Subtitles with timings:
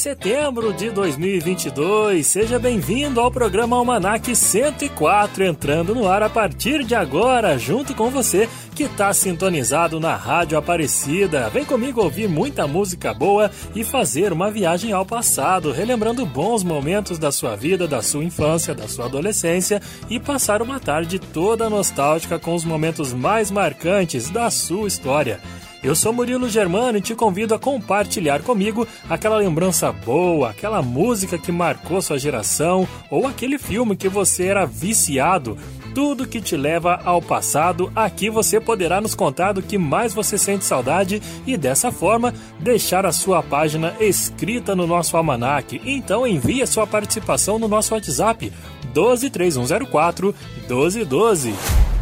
[0.00, 2.26] Setembro de 2022.
[2.26, 8.08] Seja bem-vindo ao programa Almanac 104, entrando no ar a partir de agora, junto com
[8.08, 11.50] você que está sintonizado na Rádio Aparecida.
[11.50, 17.18] Vem comigo ouvir muita música boa e fazer uma viagem ao passado, relembrando bons momentos
[17.18, 22.38] da sua vida, da sua infância, da sua adolescência e passar uma tarde toda nostálgica
[22.38, 25.40] com os momentos mais marcantes da sua história.
[25.82, 31.38] Eu sou Murilo Germano e te convido a compartilhar comigo aquela lembrança boa, aquela música
[31.38, 35.56] que marcou sua geração ou aquele filme que você era viciado.
[35.94, 40.36] Tudo que te leva ao passado, aqui você poderá nos contar do que mais você
[40.36, 45.80] sente saudade e dessa forma deixar a sua página escrita no nosso almanac.
[45.84, 48.52] Então envie a sua participação no nosso WhatsApp
[48.94, 50.34] 123104
[50.68, 51.54] 1212.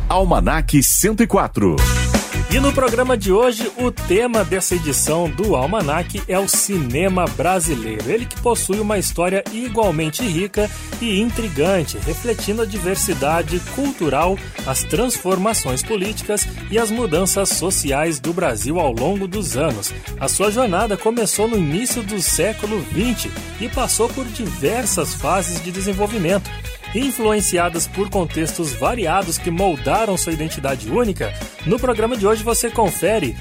[0.09, 2.08] Almanac 104.
[2.51, 8.11] E no programa de hoje, o tema dessa edição do Almanac é o cinema brasileiro.
[8.11, 10.69] Ele que possui uma história igualmente rica
[10.99, 18.81] e intrigante, refletindo a diversidade cultural, as transformações políticas e as mudanças sociais do Brasil
[18.81, 19.93] ao longo dos anos.
[20.19, 25.71] A sua jornada começou no início do século XX e passou por diversas fases de
[25.71, 26.51] desenvolvimento
[26.94, 31.33] influenciadas por contextos variados que moldaram sua identidade única,
[31.67, 33.36] no programa de hoje você confere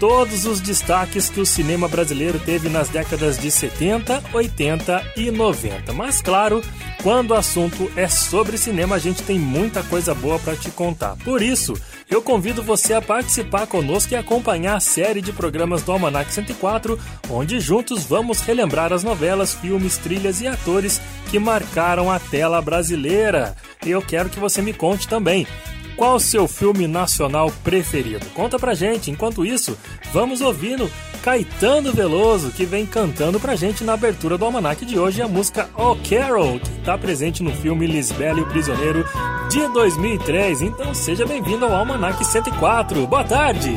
[0.00, 5.92] todos os destaques que o cinema brasileiro teve nas décadas de 70, 80 e 90.
[5.92, 6.62] Mas claro,
[7.02, 11.16] quando o assunto é sobre cinema, a gente tem muita coisa boa para te contar.
[11.16, 11.74] Por isso,
[12.10, 16.98] eu convido você a participar conosco e acompanhar a série de programas do Almanac 104,
[17.30, 23.54] onde juntos vamos relembrar as novelas, filmes, trilhas e atores que marcaram a tela brasileira.
[23.86, 25.46] Eu quero que você me conte também
[25.96, 28.26] qual o seu filme nacional preferido?
[28.34, 29.10] Conta pra gente.
[29.10, 29.76] Enquanto isso,
[30.12, 30.90] vamos ouvindo
[31.22, 35.68] Caetano Veloso, que vem cantando pra gente na abertura do Almanac de hoje a música
[35.76, 39.04] Oh Carol, que está presente no filme Lisbela e o Prisioneiro
[39.50, 40.62] de 2003.
[40.62, 43.06] Então seja bem-vindo ao Almanac 104.
[43.06, 43.74] Boa tarde!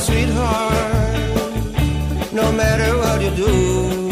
[0.00, 1.14] sweetheart,
[2.32, 4.09] no matter what you do.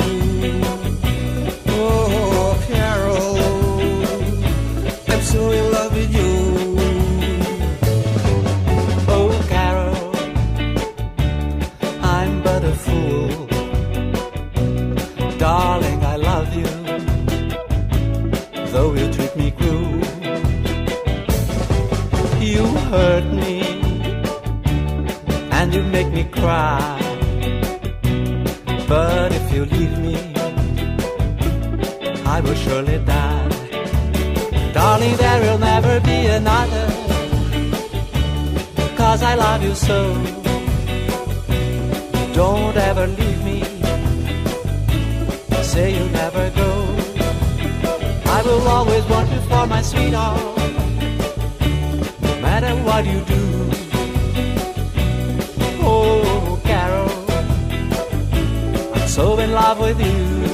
[26.40, 26.98] cry.
[28.88, 30.16] But if you leave me,
[32.34, 33.48] I will surely die.
[34.72, 36.86] Darling, there will never be another.
[38.96, 39.98] Cause I love you so.
[42.32, 43.58] Don't ever leave me.
[45.62, 46.70] Say you'll never go.
[48.36, 50.40] I will always want you for my sweetheart.
[52.22, 53.77] No matter what you do.
[59.18, 60.47] so in love with you.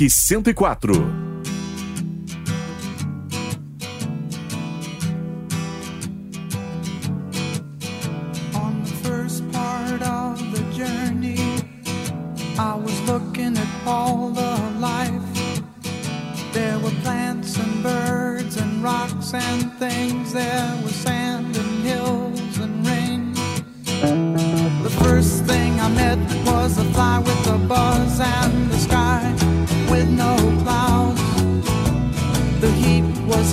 [0.00, 0.94] Rock On
[8.84, 11.64] the first part of the journey,
[12.56, 15.10] I was looking at all the life.
[16.52, 20.32] There were plants and birds and rocks and things.
[20.32, 23.32] There was sand and hills and rain.
[24.84, 28.77] The first thing I met was a fly with a buzz and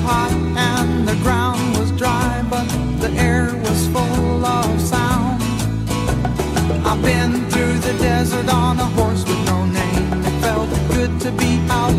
[0.07, 0.31] hot
[0.71, 2.67] and the ground was dry, but
[3.03, 5.41] the air was full of sound.
[6.89, 10.07] I've been through the desert on a horse with no name.
[10.29, 11.97] It felt good to be out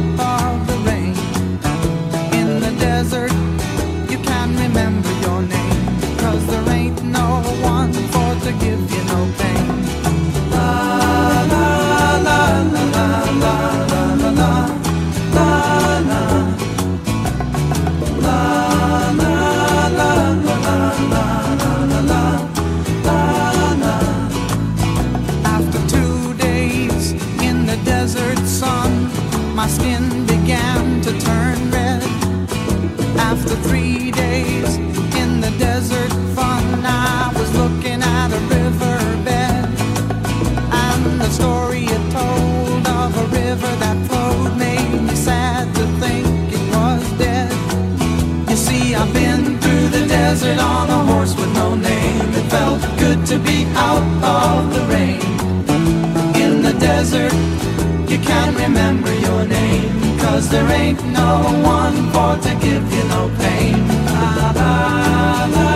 [60.37, 63.89] Cause there ain't no one for to give you no pain.
[63.89, 65.76] La, la, la.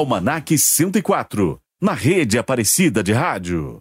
[0.00, 3.79] Almanac 104, na rede Aparecida de Rádio.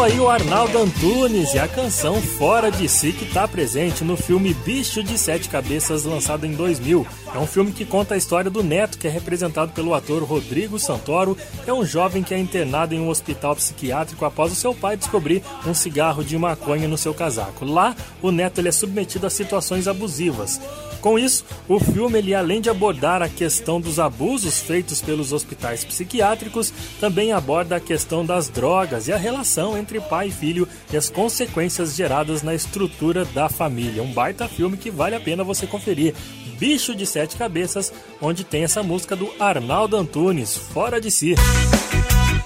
[0.00, 4.16] Ouviu aí o Arnaldo Antunes e a canção Fora de Si que está presente no
[4.16, 7.06] filme Bicho de Sete Cabeças, lançado em 2000.
[7.34, 10.78] É um filme que conta a história do neto, que é representado pelo ator Rodrigo
[10.78, 14.96] Santoro, é um jovem que é internado em um hospital psiquiátrico após o seu pai
[14.96, 17.66] descobrir um cigarro de maconha no seu casaco.
[17.66, 20.58] Lá, o neto ele é submetido a situações abusivas.
[21.00, 25.82] Com isso, o filme, ele, além de abordar a questão dos abusos feitos pelos hospitais
[25.82, 30.96] psiquiátricos, também aborda a questão das drogas e a relação entre pai e filho e
[30.96, 34.02] as consequências geradas na estrutura da família.
[34.02, 36.14] Um baita filme que vale a pena você conferir.
[36.58, 37.90] Bicho de Sete Cabeças,
[38.20, 41.34] onde tem essa música do Arnaldo Antunes, Fora de Si.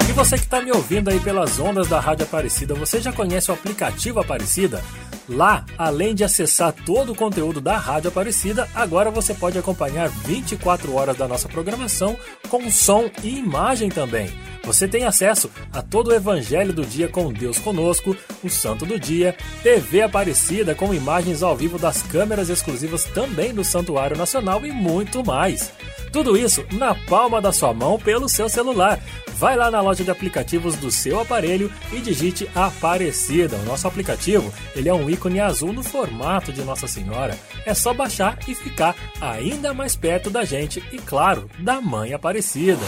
[0.09, 3.51] E você que está me ouvindo aí pelas ondas da Rádio Aparecida, você já conhece
[3.51, 4.85] o aplicativo Aparecida?
[5.29, 10.95] Lá, além de acessar todo o conteúdo da Rádio Aparecida, agora você pode acompanhar 24
[10.95, 12.17] horas da nossa programação
[12.49, 14.31] com som e imagem também.
[14.65, 18.99] Você tem acesso a todo o Evangelho do Dia com Deus Conosco, o Santo do
[18.99, 24.73] Dia, TV Aparecida com imagens ao vivo das câmeras exclusivas também do Santuário Nacional e
[24.73, 25.71] muito mais.
[26.15, 29.01] Tudo isso na palma da sua mão pelo seu celular.
[29.37, 33.57] Vai lá na loja de aplicativos do seu aparelho e digite Aparecida.
[33.57, 37.37] O nosso aplicativo ele é um ícone azul no formato de Nossa Senhora.
[37.67, 42.79] É só baixar e ficar ainda mais perto da gente e, claro, da Mãe Aparecida.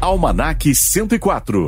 [0.00, 1.66] Almanac 104.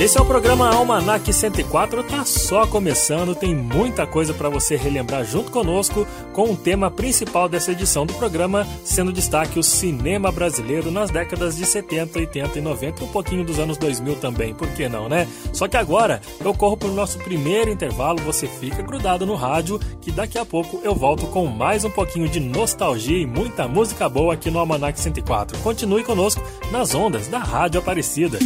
[0.00, 5.24] Esse é o programa Almanac 104, tá só começando, tem muita coisa para você relembrar
[5.24, 10.92] junto conosco com o tema principal dessa edição do programa, sendo destaque o cinema brasileiro
[10.92, 14.68] nas décadas de 70, 80 e 90 e um pouquinho dos anos 2000 também, por
[14.68, 15.26] que não, né?
[15.52, 20.12] Só que agora eu corro pro nosso primeiro intervalo, você fica grudado no rádio, que
[20.12, 24.34] daqui a pouco eu volto com mais um pouquinho de nostalgia e muita música boa
[24.34, 25.58] aqui no Almanac 104.
[25.58, 26.40] Continue conosco
[26.70, 28.38] nas ondas da Rádio Aparecida.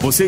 [0.00, 0.27] Você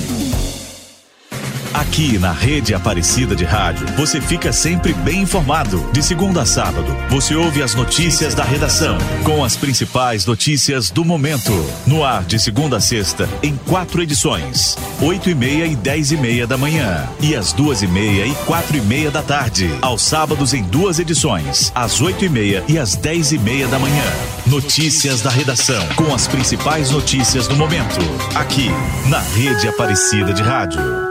[1.73, 5.89] Aqui na Rede Aparecida de Rádio, você fica sempre bem informado.
[5.93, 11.05] De segunda a sábado, você ouve as notícias da redação, com as principais notícias do
[11.05, 11.51] momento.
[11.87, 16.17] No ar, de segunda a sexta, em quatro edições: oito e meia e dez e
[16.17, 19.71] meia da manhã, e às duas e meia e quatro e meia da tarde.
[19.81, 23.79] Aos sábados, em duas edições, às oito e meia e às dez e meia da
[23.79, 24.03] manhã.
[24.45, 27.99] Notícias da redação, com as principais notícias do momento.
[28.35, 28.69] Aqui,
[29.07, 31.10] na Rede Aparecida de Rádio.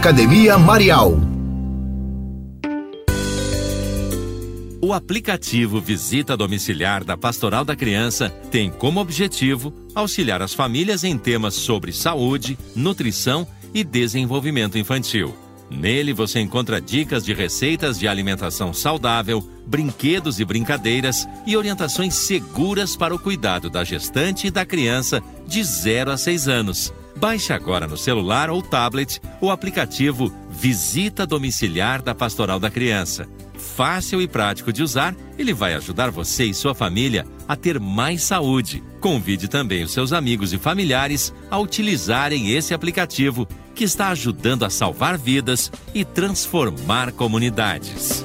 [0.00, 1.12] Academia Marial.
[4.80, 11.18] O aplicativo Visita Domiciliar da Pastoral da Criança tem como objetivo auxiliar as famílias em
[11.18, 15.36] temas sobre saúde, nutrição e desenvolvimento infantil.
[15.70, 22.96] Nele você encontra dicas de receitas de alimentação saudável, brinquedos e brincadeiras e orientações seguras
[22.96, 26.90] para o cuidado da gestante e da criança de 0 a 6 anos.
[27.16, 33.28] Baixe agora no celular ou tablet o aplicativo Visita Domiciliar da Pastoral da Criança.
[33.58, 38.22] Fácil e prático de usar, ele vai ajudar você e sua família a ter mais
[38.22, 38.82] saúde.
[39.00, 44.70] Convide também os seus amigos e familiares a utilizarem esse aplicativo que está ajudando a
[44.70, 48.24] salvar vidas e transformar comunidades.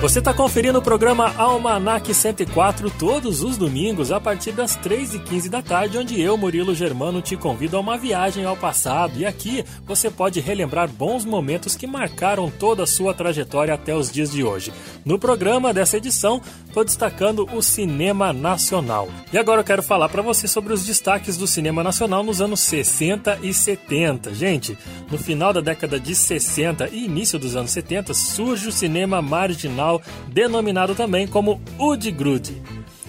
[0.00, 5.60] Você está conferindo o programa Almanac 104 todos os domingos a partir das 3h15 da
[5.60, 9.18] tarde, onde eu, Murilo Germano, te convido a uma viagem ao passado.
[9.18, 14.08] E aqui você pode relembrar bons momentos que marcaram toda a sua trajetória até os
[14.08, 14.72] dias de hoje.
[15.04, 19.08] No programa dessa edição, estou destacando o cinema nacional.
[19.32, 22.60] E agora eu quero falar para você sobre os destaques do cinema nacional nos anos
[22.60, 24.32] 60 e 70.
[24.32, 24.78] Gente,
[25.10, 29.87] no final da década de 60 e início dos anos 70 surge o cinema marginal
[30.28, 32.62] denominado também como Udgrud.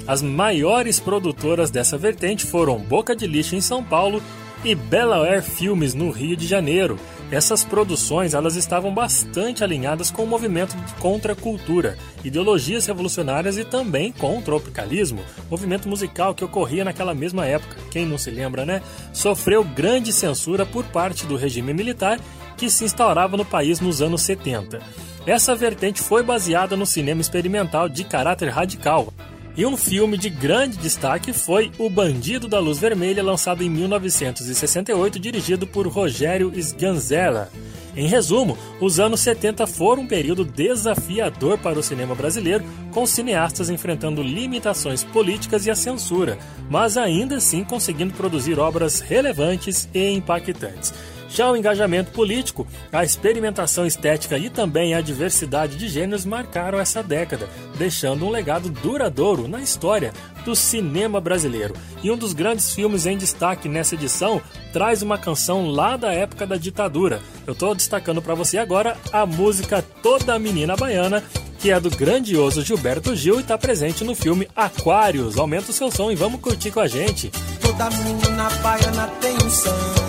[0.07, 4.21] As maiores produtoras dessa vertente foram Boca de Lixo em São Paulo
[4.63, 6.99] e Bela Air Filmes no Rio de Janeiro.
[7.31, 14.11] Essas produções elas estavam bastante alinhadas com o movimento de contracultura, ideologias revolucionárias e também
[14.11, 17.77] com o tropicalismo, movimento musical que ocorria naquela mesma época.
[17.91, 18.81] Quem não se lembra, né?
[19.13, 22.19] Sofreu grande censura por parte do regime militar
[22.57, 24.81] que se instaurava no país nos anos 70.
[25.29, 29.13] Essa vertente foi baseada no cinema experimental de caráter radical.
[29.55, 35.19] E um filme de grande destaque foi O Bandido da Luz Vermelha, lançado em 1968,
[35.19, 37.51] dirigido por Rogério Sganzella.
[37.95, 43.69] Em resumo, os anos 70 foram um período desafiador para o cinema brasileiro, com cineastas
[43.69, 46.39] enfrentando limitações políticas e a censura,
[46.71, 50.91] mas ainda assim conseguindo produzir obras relevantes e impactantes.
[51.29, 57.03] Já o engajamento político, a experimentação estética e também a diversidade de gêneros marcaram essa
[57.03, 60.11] década, deixando um legado duradouro na história
[60.43, 61.75] do cinema brasileiro.
[62.03, 64.41] E um dos grandes filmes em destaque nessa edição
[64.73, 67.21] traz uma canção lá da época da ditadura.
[67.45, 71.23] Eu estou destacando para você agora a música Toda Menina Baiana,
[71.59, 75.37] que é do grandioso Gilberto Gil e está presente no filme Aquários.
[75.37, 77.29] Aumenta o seu som e vamos curtir com a gente.
[77.61, 80.08] Toda menina baiana tem um que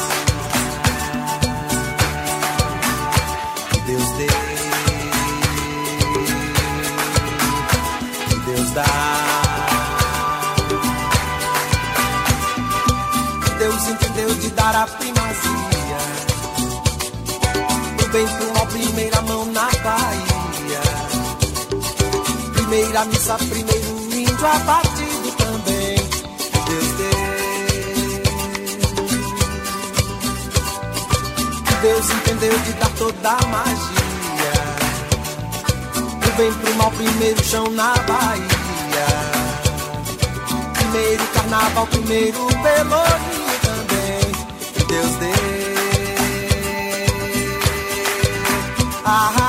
[14.81, 15.71] A primazia
[18.11, 20.81] bem pro mal, primeira mão na Bahia.
[22.53, 25.95] Primeira missa, primeiro índio abatido também.
[26.65, 26.87] Deus.
[31.69, 34.53] Deu Deus entendeu de dar toda a magia.
[36.21, 39.07] Do bem pro mal, primeiro chão na Bahia.
[40.73, 43.30] Primeiro carnaval, primeiro pelourinho
[49.13, 49.40] Ah,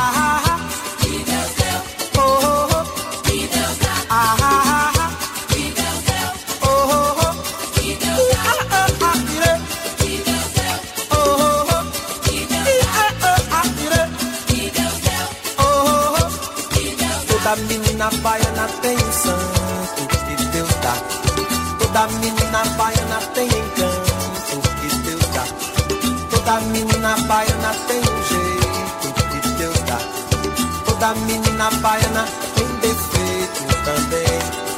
[31.13, 34.25] Toda menina baiana tem defeito também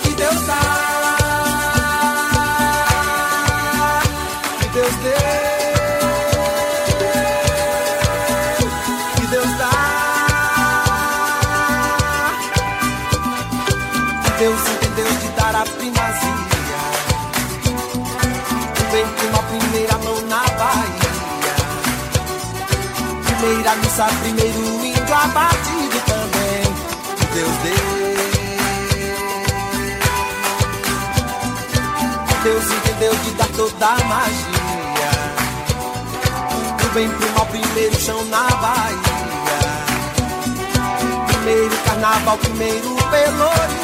[0.02, 0.58] que Deus dá.
[4.60, 5.44] Que Deus deu.
[14.24, 16.34] Que Deus entendeu de dar a primazia.
[18.90, 21.14] Vem com uma primeira mão na Bahia.
[23.24, 26.23] Primeira missa, primeiro índio abatido
[27.34, 27.74] Deus deu.
[32.44, 35.10] Deus entendeu de dar toda a magia.
[36.78, 38.98] Do bem pro mal, primeiro chão na Bahia.
[41.26, 43.83] Primeiro carnaval, primeiro pelourinho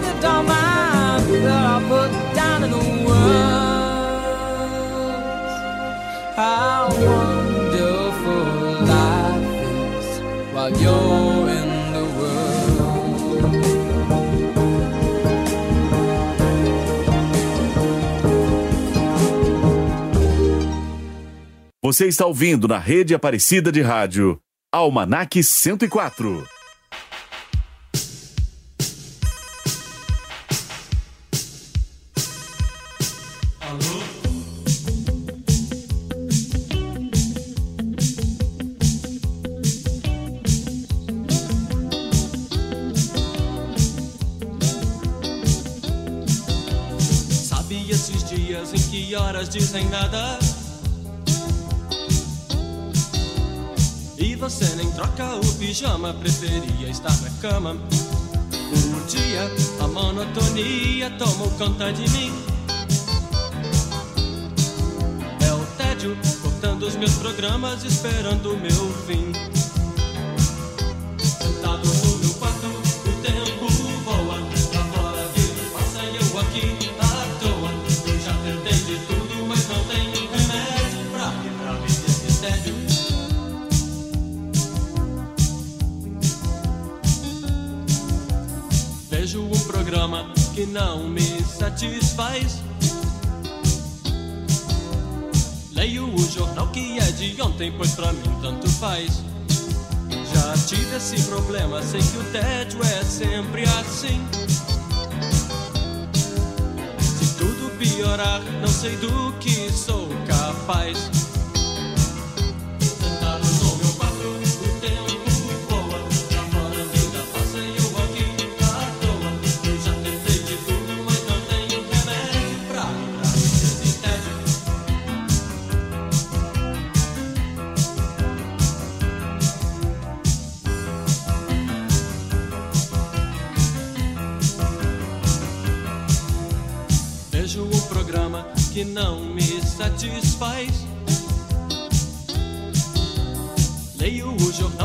[6.41, 8.45] how wonderful
[8.93, 9.59] life
[9.97, 10.07] is
[10.53, 13.41] while you're in the world.
[21.83, 24.39] Você está ouvindo na rede Aparecida de Rádio,
[24.71, 26.60] Almanac 104.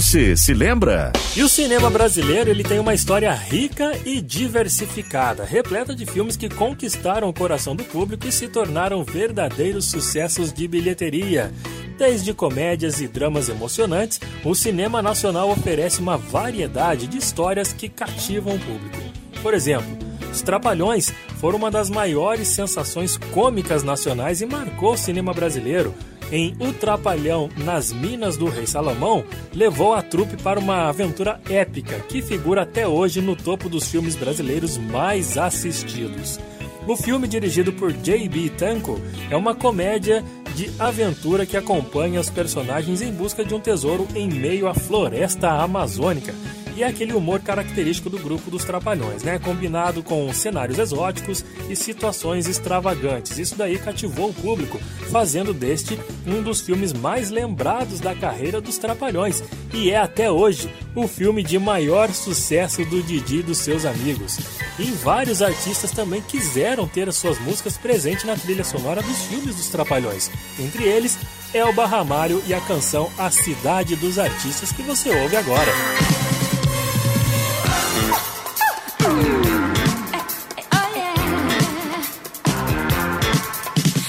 [0.00, 1.12] Você se lembra?
[1.36, 6.48] E o cinema brasileiro ele tem uma história rica e diversificada, repleta de filmes que
[6.48, 11.52] conquistaram o coração do público e se tornaram verdadeiros sucessos de bilheteria.
[11.98, 18.54] Desde comédias e dramas emocionantes, o cinema nacional oferece uma variedade de histórias que cativam
[18.54, 18.98] o público.
[19.42, 19.98] Por exemplo,
[20.30, 25.92] Os Trapalhões foram uma das maiores sensações cômicas nacionais e marcou o cinema brasileiro.
[26.30, 32.00] Em O Trapalhão nas Minas do Rei Salomão, levou a trupe para uma aventura épica
[32.00, 36.38] que figura até hoje no topo dos filmes brasileiros mais assistidos.
[36.86, 38.50] O filme, dirigido por J.B.
[38.56, 44.06] Tanko, é uma comédia de aventura que acompanha os personagens em busca de um tesouro
[44.14, 46.34] em meio à floresta amazônica
[46.78, 49.36] e é aquele humor característico do grupo dos Trapalhões, né?
[49.36, 53.36] Combinado com cenários exóticos e situações extravagantes.
[53.36, 54.78] Isso daí cativou o público,
[55.10, 59.42] fazendo deste um dos filmes mais lembrados da carreira dos Trapalhões
[59.74, 64.38] e é até hoje o filme de maior sucesso do Didi e dos seus amigos.
[64.78, 69.56] E vários artistas também quiseram ter as suas músicas presentes na trilha sonora dos filmes
[69.56, 70.30] dos Trapalhões.
[70.56, 71.18] Entre eles,
[71.52, 76.27] Elba Ramalho e a canção A Cidade dos Artistas que você ouve agora.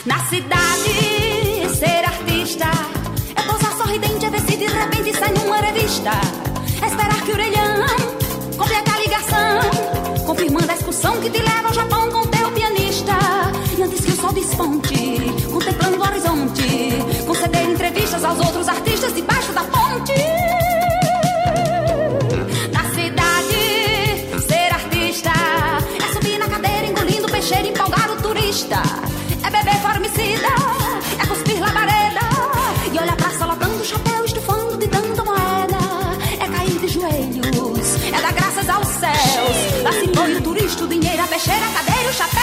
[0.06, 2.65] Na cidade, ser artista
[3.36, 6.12] é posar sorridente, é ver se de repente sai numa revista.
[6.82, 7.86] É esperar que o orelhão
[8.58, 13.13] complete a ligação, confirmando a excursão que te leva ao Japão com teu pianista.
[13.78, 15.19] E antes que o sol desponte,
[15.52, 19.38] contemplando o horizonte, conceder entrevistas aos outros artistas debaixo da
[28.60, 29.45] o.
[29.45, 30.48] É beber formicida,
[31.17, 32.19] é cuspir labareda
[32.91, 35.78] e olhar pra sala dando chapéu, estufando de tanta moeda.
[36.41, 39.84] É cair de joelhos, é dar graças aos céus.
[39.84, 42.39] Lá se foi o turista, o dinheiro, a peixeira, a cadeira e o chapéu.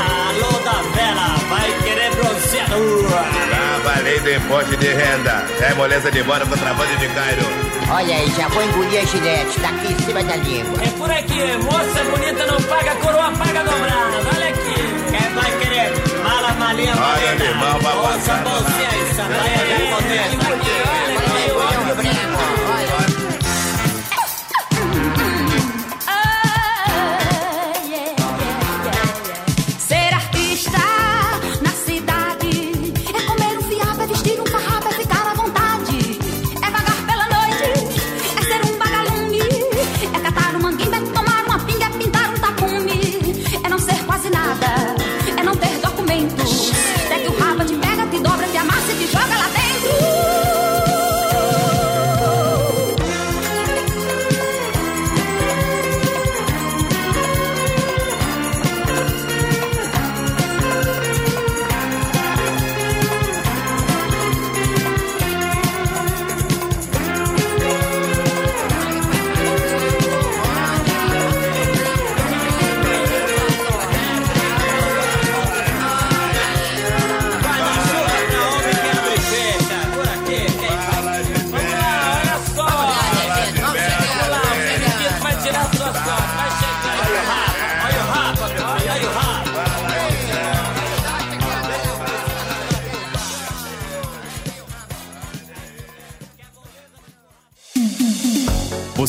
[0.00, 3.22] Alô da vela, vai querer bronzeadura.
[3.50, 5.46] Tá valendo imposto de renda.
[5.60, 7.71] É moleza de bora, contrabando de Cairo.
[7.94, 10.82] Olha aí, já vou engolir a gilete, tá aqui em cima da língua.
[10.82, 14.16] É por aqui, moça bonita não paga, coroa paga dobrada.
[14.34, 14.74] Olha aqui,
[15.10, 15.92] quem vai querer
[16.24, 17.44] mala, malinha, Olha, malina.
[17.44, 18.44] limão, vai passar.
[18.44, 21.01] bolsinha e sandaia de poder.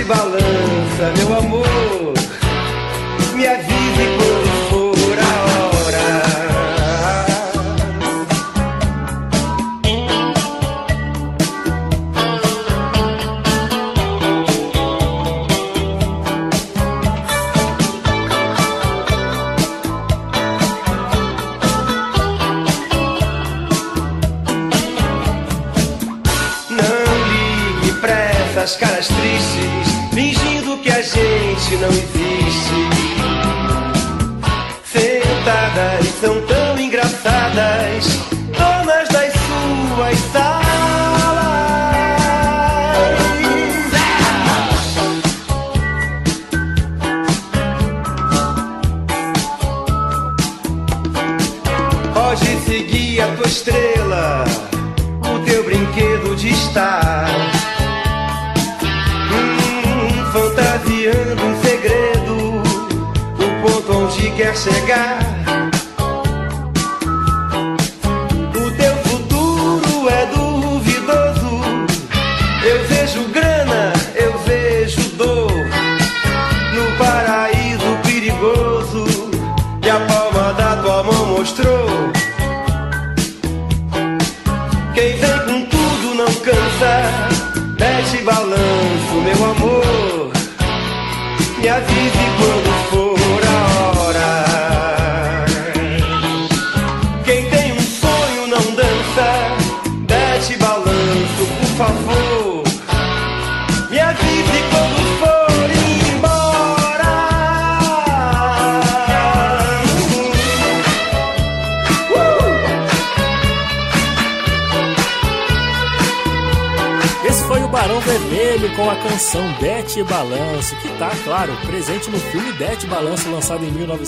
[0.00, 2.14] Desce e balança, meu amor.
[3.34, 3.46] Me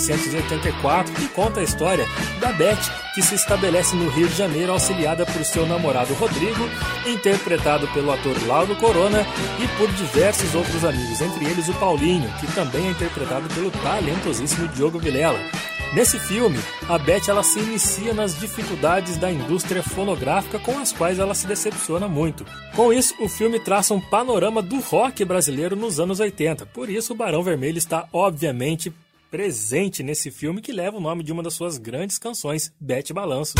[0.03, 2.05] 1984, que conta a história
[2.39, 6.69] da Bete, que se estabelece no Rio de Janeiro, auxiliada por seu namorado Rodrigo,
[7.05, 9.25] interpretado pelo ator Lauro Corona,
[9.61, 14.67] e por diversos outros amigos, entre eles o Paulinho, que também é interpretado pelo talentosíssimo
[14.69, 15.39] Diogo Vilela.
[15.93, 16.57] Nesse filme,
[16.89, 21.45] a Beth ela se inicia nas dificuldades da indústria fonográfica com as quais ela se
[21.45, 22.43] decepciona muito.
[22.75, 26.65] Com isso, o filme traça um panorama do rock brasileiro nos anos 80.
[26.65, 28.91] Por isso, o Barão Vermelho está obviamente
[29.33, 33.55] presente nesse filme que leva o nome de uma das suas grandes canções, Bete Balanço.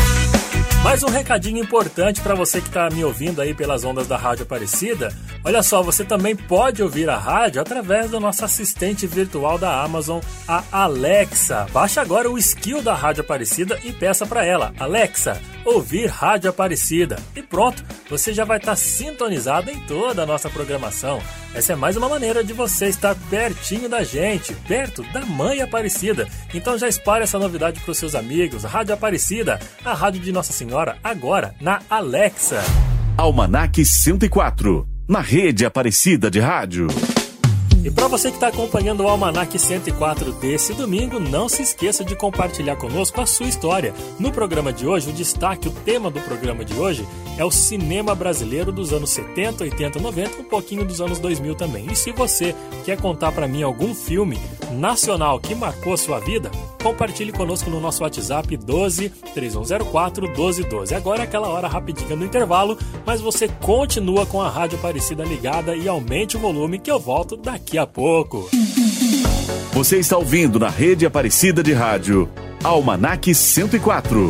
[0.84, 4.42] Mais um recadinho importante para você que está me ouvindo aí pelas ondas da Rádio
[4.42, 5.08] Aparecida.
[5.42, 10.20] Olha só, você também pode ouvir a rádio através da nossa assistente virtual da Amazon,
[10.46, 11.66] a Alexa.
[11.72, 17.16] Baixe agora o skill da Rádio Aparecida e peça para ela, Alexa, ouvir Rádio Aparecida.
[17.34, 21.18] E pronto, você já vai estar sintonizado em toda a nossa programação.
[21.54, 26.28] Essa é mais uma maneira de você estar pertinho da gente, perto da Mãe Aparecida.
[26.52, 28.64] Então já espalhe essa novidade para os seus amigos.
[28.64, 30.73] Rádio Aparecida, a rádio de Nossa Senhora,
[31.04, 32.60] agora na Alexa.
[33.16, 36.88] Almanac 104, na rede Aparecida de Rádio.
[37.84, 42.16] E para você que está acompanhando o Almanac 104 desse domingo, não se esqueça de
[42.16, 43.92] compartilhar conosco a sua história.
[44.18, 47.06] No programa de hoje, o destaque, o tema do programa de hoje
[47.36, 51.86] é o cinema brasileiro dos anos 70, 80, 90, um pouquinho dos anos 2000 também.
[51.92, 52.54] E se você
[52.86, 54.40] quer contar para mim algum filme
[54.72, 56.50] nacional que marcou sua vida,
[56.82, 60.94] compartilhe conosco no nosso WhatsApp 12 3104 1212.
[60.94, 65.76] Agora é aquela hora rapidinha no intervalo, mas você continua com a Rádio Aparecida ligada
[65.76, 68.48] e aumente o volume que eu volto daqui a pouco.
[69.72, 72.28] Você está ouvindo na rede Aparecida de Rádio,
[72.62, 74.28] Almanac 104.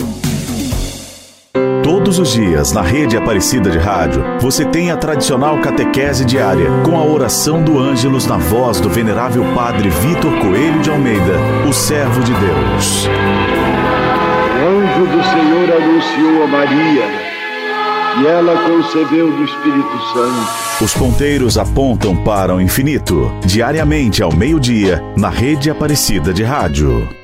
[1.82, 6.96] Todos os dias, na rede Aparecida de Rádio, você tem a tradicional catequese diária, com
[6.96, 11.34] a oração do Ângelus na voz do venerável Padre Vitor Coelho de Almeida,
[11.68, 13.06] o servo de Deus.
[14.56, 17.23] O anjo do Senhor anunciou a Maria,
[18.20, 20.84] e ela concebeu do Espírito Santo.
[20.84, 27.23] Os ponteiros apontam para o infinito, diariamente ao meio-dia, na rede Aparecida de Rádio.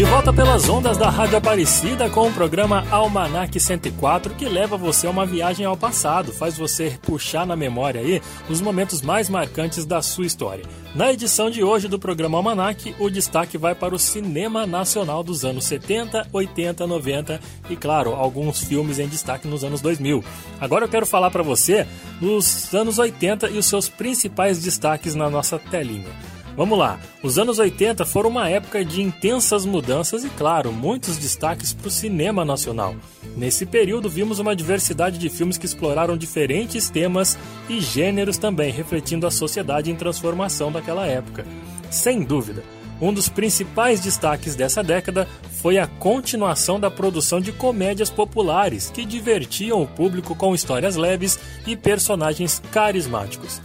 [0.00, 5.06] De volta pelas ondas da Rádio Aparecida com o programa Almanac 104, que leva você
[5.06, 9.84] a uma viagem ao passado, faz você puxar na memória aí os momentos mais marcantes
[9.84, 10.64] da sua história.
[10.94, 15.44] Na edição de hoje do programa Almanac, o destaque vai para o cinema nacional dos
[15.44, 20.24] anos 70, 80, 90 e, claro, alguns filmes em destaque nos anos 2000.
[20.58, 21.86] Agora eu quero falar para você
[22.18, 26.29] dos anos 80 e os seus principais destaques na nossa telinha.
[26.56, 31.72] Vamos lá, os anos 80 foram uma época de intensas mudanças e, claro, muitos destaques
[31.72, 32.94] para o cinema nacional.
[33.36, 37.38] Nesse período, vimos uma diversidade de filmes que exploraram diferentes temas
[37.68, 41.46] e gêneros também, refletindo a sociedade em transformação daquela época.
[41.90, 42.62] Sem dúvida,
[43.00, 45.26] um dos principais destaques dessa década
[45.62, 51.38] foi a continuação da produção de comédias populares que divertiam o público com histórias leves
[51.66, 53.60] e personagens carismáticos.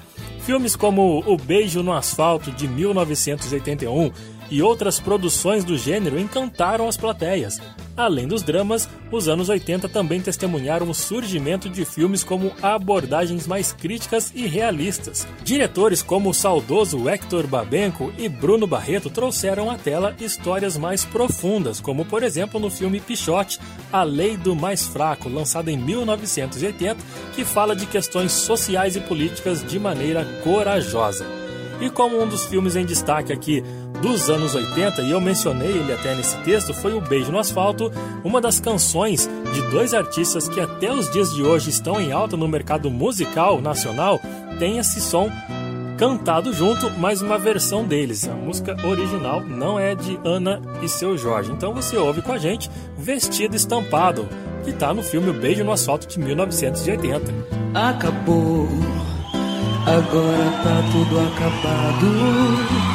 [0.45, 4.11] Filmes como O Beijo no Asfalto de 1981
[4.49, 7.59] e outras produções do gênero encantaram as plateias.
[7.97, 13.71] Além dos dramas, os anos 80 também testemunharam o surgimento de filmes como abordagens mais
[13.71, 15.25] críticas e realistas.
[15.43, 21.79] Diretores como o saudoso Hector Babenco e Bruno Barreto trouxeram à tela histórias mais profundas,
[21.79, 23.59] como por exemplo no filme Pichote,
[23.93, 26.97] A Lei do Mais Fraco, lançado em 1980,
[27.33, 31.25] que fala de questões sociais e políticas de maneira corajosa.
[31.79, 33.63] E como um dos filmes em destaque aqui
[34.05, 37.91] dos anos 80, e eu mencionei ele até nesse texto, foi o Beijo no Asfalto,
[38.23, 42.37] uma das canções de dois artistas que até os dias de hoje estão em alta
[42.37, 44.21] no mercado musical nacional,
[44.59, 45.27] tem esse som
[45.97, 48.27] cantado junto, mas uma versão deles.
[48.27, 51.51] A música original não é de Ana e seu Jorge.
[51.51, 54.29] Então você ouve com a gente Vestido Estampado,
[54.63, 57.33] que está no filme Beijo no Asfalto de 1980.
[57.73, 58.67] Acabou,
[59.87, 62.94] agora tá tudo acabado.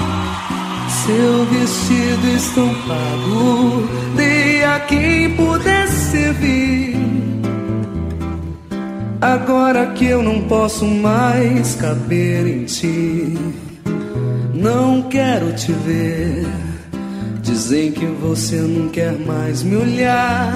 [1.07, 6.97] Seu vestido estampado, dei a quem pudesse servir.
[9.19, 13.39] Agora que eu não posso mais caber em ti,
[14.53, 16.47] não quero te ver.
[17.43, 20.55] Dizem que você não quer mais me olhar.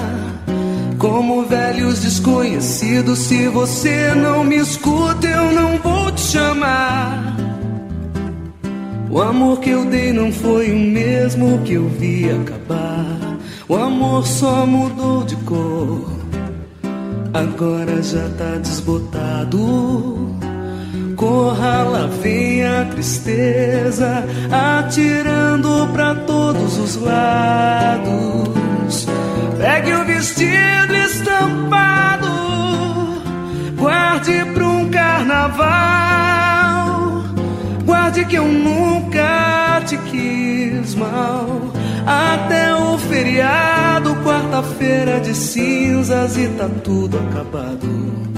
[0.99, 7.35] Como velhos desconhecidos, se você não me escuta, eu não vou te chamar.
[9.15, 13.37] O amor que eu dei não foi o mesmo que eu vi acabar.
[13.65, 16.11] O amor só mudou de cor,
[17.33, 20.35] agora já tá desbotado.
[21.15, 29.07] Corra, lá vem a tristeza, atirando pra todos os lados.
[29.57, 32.27] Pegue o vestido estampado,
[33.77, 36.34] guarde pra um carnaval.
[37.85, 41.47] Guarde que eu nunca te quis mal.
[42.05, 48.34] Até o feriado, quarta-feira de cinzas e tá tudo acabado.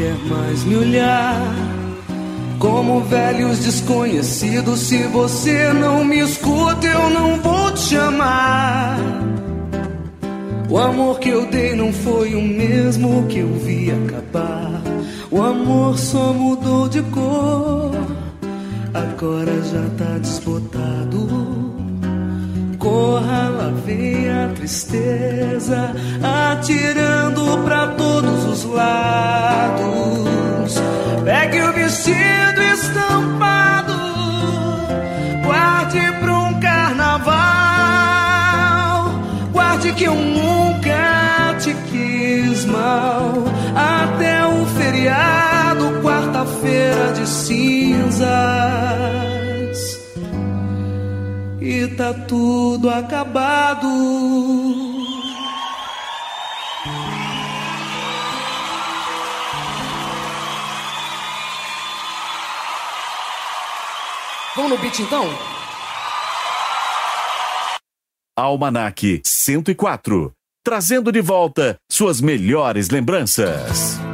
[0.00, 1.54] Quer mais me olhar.
[2.58, 8.98] Como velhos desconhecidos, se você não me escuta, eu não vou te chamar.
[10.68, 14.80] O amor que eu dei não foi o mesmo que eu vi acabar.
[15.30, 17.92] O amor só mudou de cor,
[18.94, 21.28] agora já tá desbotado.
[22.78, 25.94] Corra, lá vem a tristeza,
[26.52, 30.74] atirando pra todos os lados.
[31.24, 33.94] Pegue o vestido estampado,
[35.44, 37.40] guarde pra um carnaval.
[39.52, 43.34] Guarde que eu nunca te quis mal.
[43.74, 48.30] Até o feriado, quarta-feira de cinzas.
[51.60, 54.89] E tá tudo acabado.
[64.70, 65.24] No beat então?
[68.38, 70.32] Almanac 104.
[70.64, 74.09] Trazendo de volta suas melhores lembranças.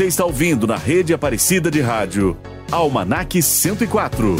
[0.00, 2.34] Você está ouvindo na rede Aparecida de Rádio.
[2.72, 4.34] Almanac 104.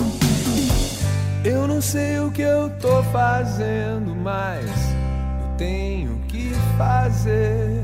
[1.44, 7.78] Eu não sei o que eu tô fazendo, mas eu tenho que fazer.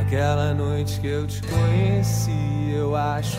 [0.00, 3.38] Aquela noite que eu te conheci, eu acho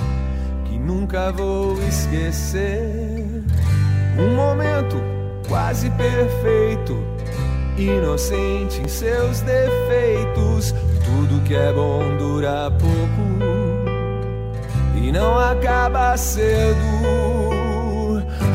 [0.65, 3.43] que nunca vou esquecer.
[4.15, 4.95] Um momento
[5.47, 7.03] quase perfeito,
[7.75, 10.71] inocente em seus defeitos.
[11.09, 13.29] Tudo que é bom dura pouco
[14.95, 16.77] e não acaba cedo.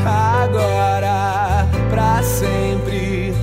[0.05, 3.33] Agora, pra sempre,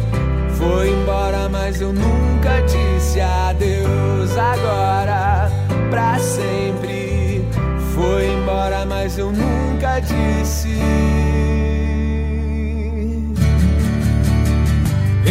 [0.56, 4.30] foi embora, mas eu nunca disse adeus.
[4.38, 5.50] Agora,
[5.90, 7.46] pra sempre,
[7.94, 10.80] foi embora, mas eu nunca disse.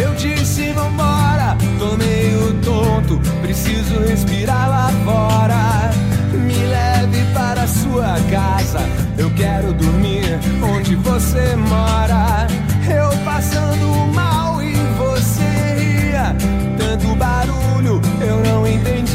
[0.02, 5.91] Eu disse vambora, tô meio tonto, preciso respirar lá fora.
[6.34, 8.80] Me leve para sua casa,
[9.16, 12.47] eu quero dormir onde você mora.
[12.89, 16.36] Eu passando mal e você ria,
[16.80, 19.12] tanto barulho eu não entendia.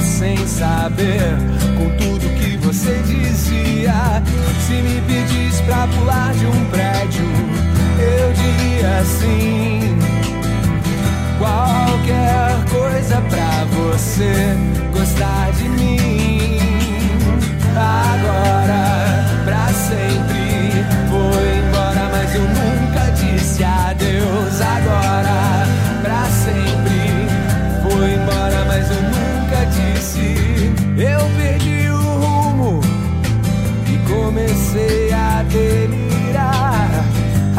[0.00, 1.36] sem saber
[1.76, 4.22] com tudo que você dizia.
[4.66, 7.63] Se me pedisse pra pular de um prédio,
[8.02, 9.96] eu diria sim.
[11.38, 14.56] Qualquer coisa pra você
[14.92, 16.58] gostar de mim.
[17.76, 24.60] Agora, pra sempre, vou embora, mas eu nunca disse adeus.
[24.60, 25.23] Agora,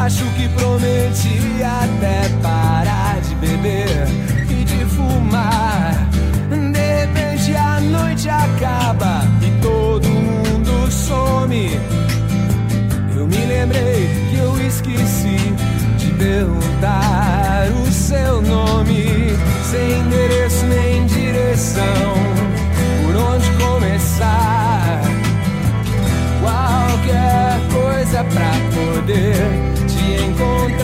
[0.06, 4.08] Acho que prometi até parar de beber
[4.48, 6.08] e de fumar.
[6.48, 11.72] De repente a noite acaba e todo mundo some.
[13.18, 15.56] Eu me lembrei que eu esqueci
[15.98, 22.14] de perguntar o seu nome, sem endereço nem direção.
[23.08, 25.02] Por onde começar?
[26.44, 29.75] Qualquer coisa pra poder
[30.36, 30.82] encontrar.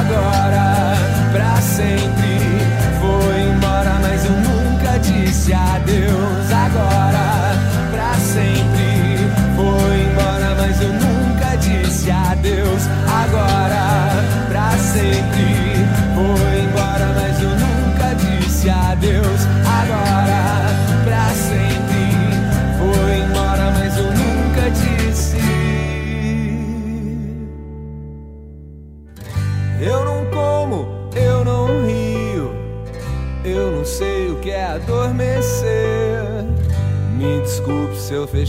[0.00, 0.96] Agora,
[1.32, 2.11] pra sempre,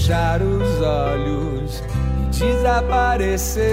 [0.04, 1.82] fechar os olhos
[2.28, 3.64] e desaparecer.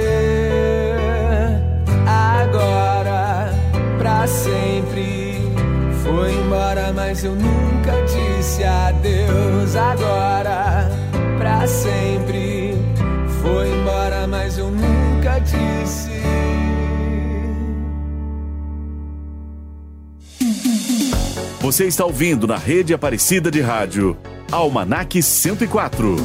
[2.07, 3.53] Agora,
[3.99, 5.43] pra sempre,
[6.05, 9.75] foi embora, mas eu nunca disse adeus.
[9.75, 10.89] Agora,
[11.37, 12.77] pra sempre,
[13.43, 16.11] foi embora, mas eu nunca disse.
[21.61, 24.17] Você está ouvindo na rede Aparecida de Rádio,
[24.53, 26.17] Almanac 104.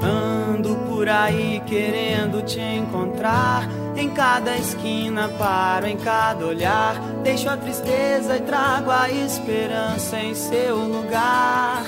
[0.00, 3.68] Ando por aí querendo te encontrar.
[3.96, 7.11] Em cada esquina paro, em cada olhar.
[7.22, 11.84] Deixo a tristeza e trago a esperança em seu lugar.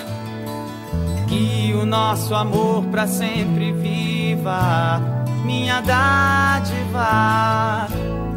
[1.29, 5.01] Que o nosso amor pra sempre viva,
[5.45, 7.09] minha dádiva.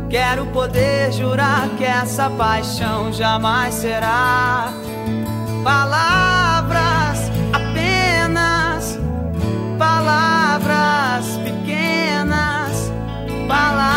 [0.09, 4.73] Quero poder jurar que essa paixão jamais será.
[5.63, 8.97] Palavras apenas
[9.77, 12.91] palavras pequenas,
[13.47, 13.96] palavras.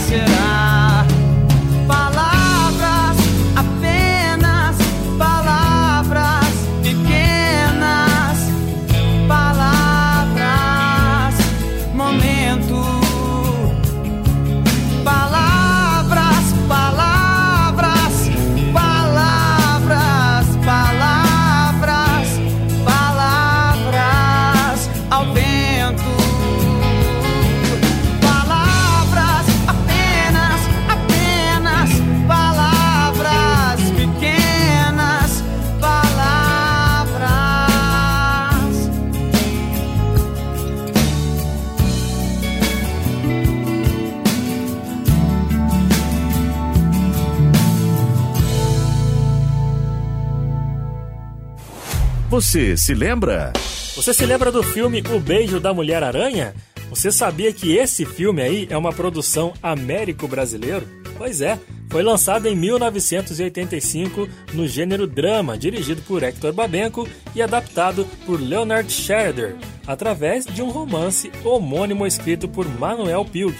[52.41, 53.53] Você se lembra?
[53.95, 56.55] Você se lembra do filme O Beijo da Mulher Aranha?
[56.89, 60.87] Você sabia que esse filme aí é uma produção américo-brasileiro?
[61.19, 68.07] Pois é, foi lançado em 1985 no gênero drama, dirigido por Hector Babenco e adaptado
[68.25, 73.55] por Leonard Scherder, através de um romance homônimo escrito por Manuel Pilg.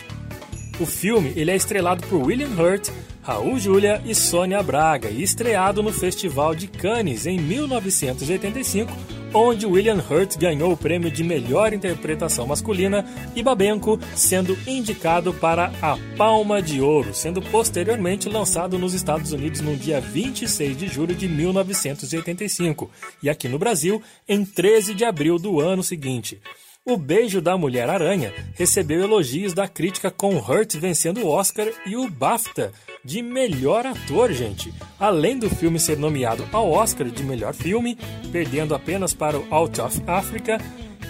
[0.80, 2.90] O filme ele é estrelado por William Hurt,
[3.22, 8.92] Raul Julia e Sônia Braga e estreado no Festival de Cannes em 1985,
[9.32, 13.06] onde William Hurt ganhou o prêmio de melhor interpretação masculina
[13.36, 19.62] e Babenco sendo indicado para a Palma de Ouro, sendo posteriormente lançado nos Estados Unidos
[19.62, 22.90] no dia 26 de julho de 1985
[23.22, 26.42] e aqui no Brasil em 13 de abril do ano seguinte.
[26.84, 32.10] O Beijo da Mulher-Aranha recebeu elogios da crítica com Hurt vencendo o Oscar e o
[32.10, 34.74] BAFTA de melhor ator, gente.
[35.00, 37.98] Além do filme ser nomeado ao Oscar de melhor filme,
[38.32, 40.60] perdendo apenas para o Out of Africa,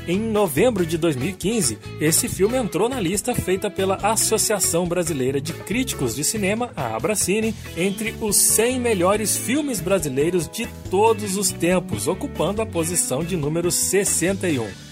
[0.08, 6.16] em novembro de 2015, esse filme entrou na lista feita pela Associação Brasileira de Críticos
[6.16, 12.62] de Cinema, a Abracine, entre os 100 melhores filmes brasileiros de todos os tempos, ocupando
[12.62, 14.91] a posição de número 61.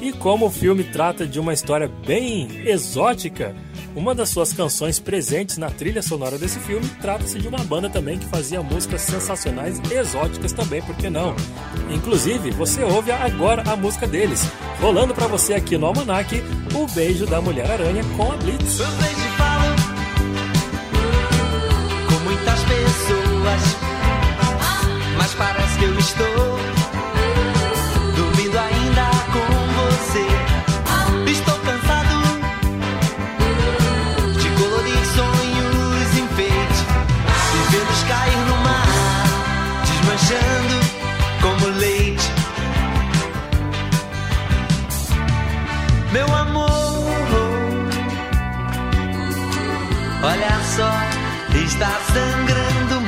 [0.00, 3.54] E como o filme trata de uma história bem exótica,
[3.96, 8.16] uma das suas canções presentes na trilha sonora desse filme trata-se de uma banda também
[8.16, 11.34] que fazia músicas sensacionais exóticas também, por que não?
[11.90, 14.46] Inclusive, você ouve agora a música deles,
[14.80, 16.42] rolando para você aqui no Almanac,
[16.74, 18.78] O Beijo da Mulher-Aranha com a Blitz.
[22.24, 23.76] Muitas pessoas,
[25.16, 26.77] mas parece que eu estou
[50.30, 50.92] Olha só,
[51.58, 53.07] está sangrando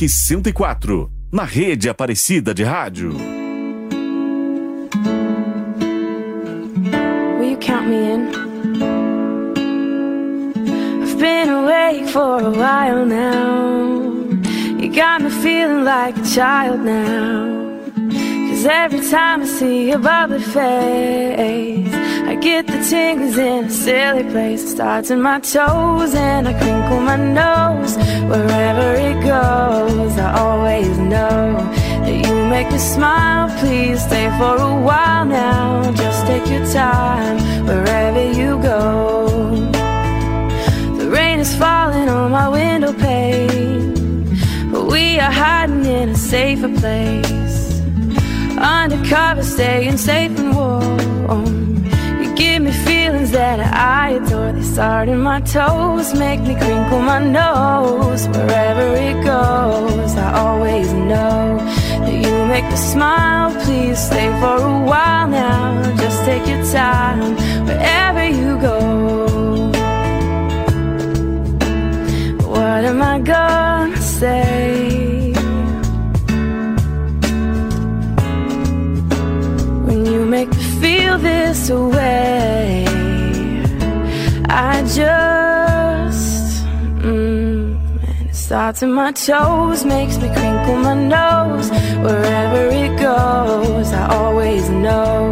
[0.00, 3.14] Almanac 104, na rede Aparecida de Rádio.
[7.38, 8.28] Will you count me in?
[11.02, 14.12] I've been awake for a while now.
[14.78, 17.80] You got me feeling like a child now.
[18.50, 21.67] Cause every time I see your bubbly face,
[22.40, 24.62] get the tingles in a silly place.
[24.64, 27.96] It starts in my toes and I crinkle my nose.
[28.30, 31.56] Wherever it goes, I always know
[32.04, 35.90] that you make me smile, please stay for a while now.
[35.92, 39.28] Just take your time wherever you go.
[40.98, 44.24] The rain is falling on my window pane,
[44.70, 47.80] but we are hiding in a safer place.
[48.58, 51.57] Undercover, staying safe and warm.
[53.28, 54.52] Feelings that I adore.
[54.52, 58.26] They start in my toes, make me crinkle my nose.
[58.28, 61.58] Wherever it goes, I always know
[62.00, 63.50] that you make me smile.
[63.64, 65.82] Please stay for a while now.
[65.96, 68.78] Just take your time wherever you go.
[72.48, 75.32] What am I gonna say?
[79.86, 82.37] When you make me feel this way,
[84.60, 86.64] I just,
[86.98, 91.70] mm, and it starts in my toes, makes me crinkle my nose.
[92.02, 95.30] Wherever it goes, I always know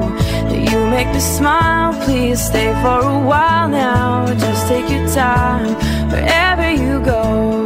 [0.48, 1.92] that you make me smile.
[2.04, 4.32] Please stay for a while now.
[4.32, 5.74] Just take your time
[6.08, 7.65] wherever you go.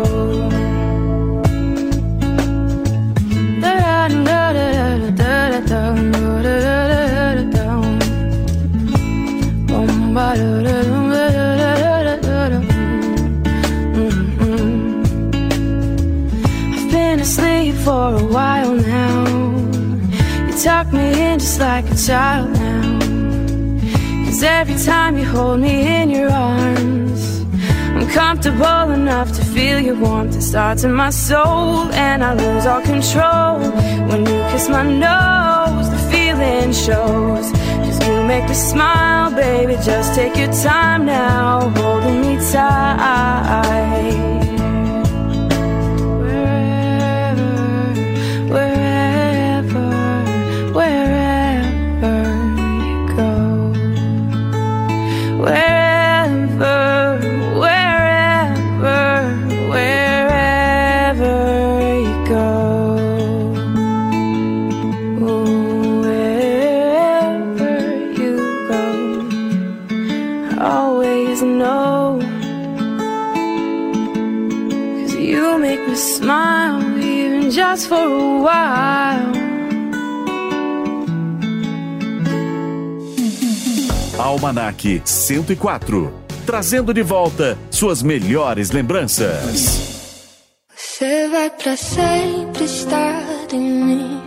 [17.85, 19.27] For a while now.
[20.47, 22.99] You tuck me in just like a child now.
[24.25, 27.23] Cause every time you hold me in your arms,
[27.97, 30.37] I'm comfortable enough to feel your warmth.
[30.37, 33.61] It starts in my soul, and I lose all control.
[34.09, 37.47] When you kiss my nose, the feeling shows.
[37.85, 39.75] Cause you make me smile, baby.
[39.83, 44.40] Just take your time now, holding me tight.
[84.41, 86.11] Almanac 104.
[86.47, 90.01] Trazendo de volta suas melhores lembranças.
[90.75, 93.23] Você vai pra sempre estar
[93.53, 94.21] em mim.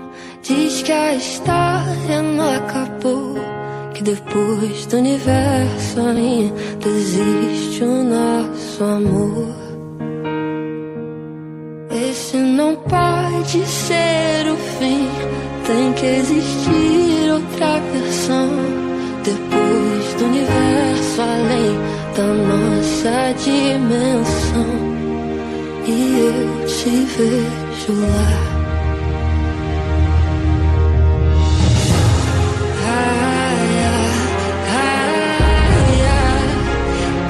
[0.44, 3.34] Diz que a história não acabou.
[3.96, 9.56] Que depois do universo ainda existe o nosso amor.
[11.90, 15.08] Esse não pode ser o fim.
[15.66, 18.73] Tem que existir outra versão.
[21.14, 21.78] Universo além
[22.16, 24.66] da nossa dimensão.
[25.86, 25.90] E
[26.20, 28.54] eu te vejo lá.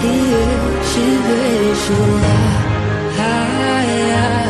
[0.01, 0.53] E eu
[0.83, 2.39] te vejo lá.
[3.19, 4.42] Ai, ai,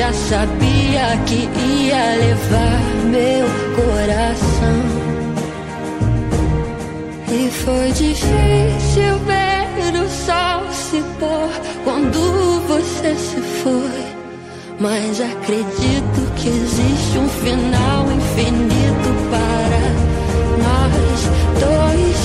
[0.00, 1.46] já sabia que
[1.84, 3.46] ia levar meu
[3.76, 4.80] coração.
[7.30, 11.50] E foi difícil ver o sol se pôr
[11.84, 14.06] quando você se foi.
[14.80, 19.82] Mas acredito que existe um final infinito para
[20.64, 21.20] nós
[21.60, 22.20] dois.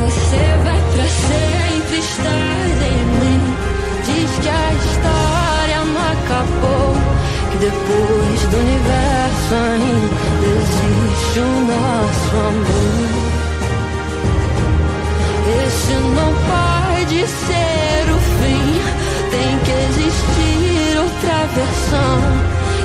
[0.00, 2.75] Você vai pra sempre estar
[6.26, 6.94] acabou.
[7.50, 10.16] Que depois do universo ainda
[10.58, 13.26] existe o nosso amor.
[15.64, 18.66] Esse não pode ser o fim.
[19.30, 22.18] Tem que existir outra versão.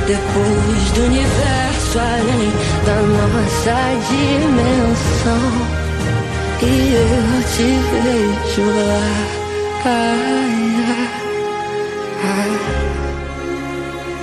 [0.08, 2.52] Depois do universo além
[2.86, 3.78] da nossa
[4.10, 5.82] dimensão
[6.64, 9.42] e eu te vejo lá.
[9.84, 10.51] Ah,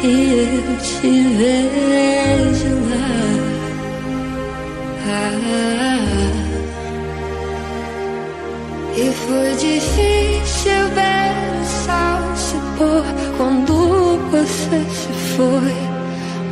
[0.02, 3.18] e eu te vejo lá.
[5.10, 5.38] Ah,
[8.96, 13.04] e foi difícil ver o sol se pôr
[13.36, 13.72] quando
[14.30, 15.88] você se foi.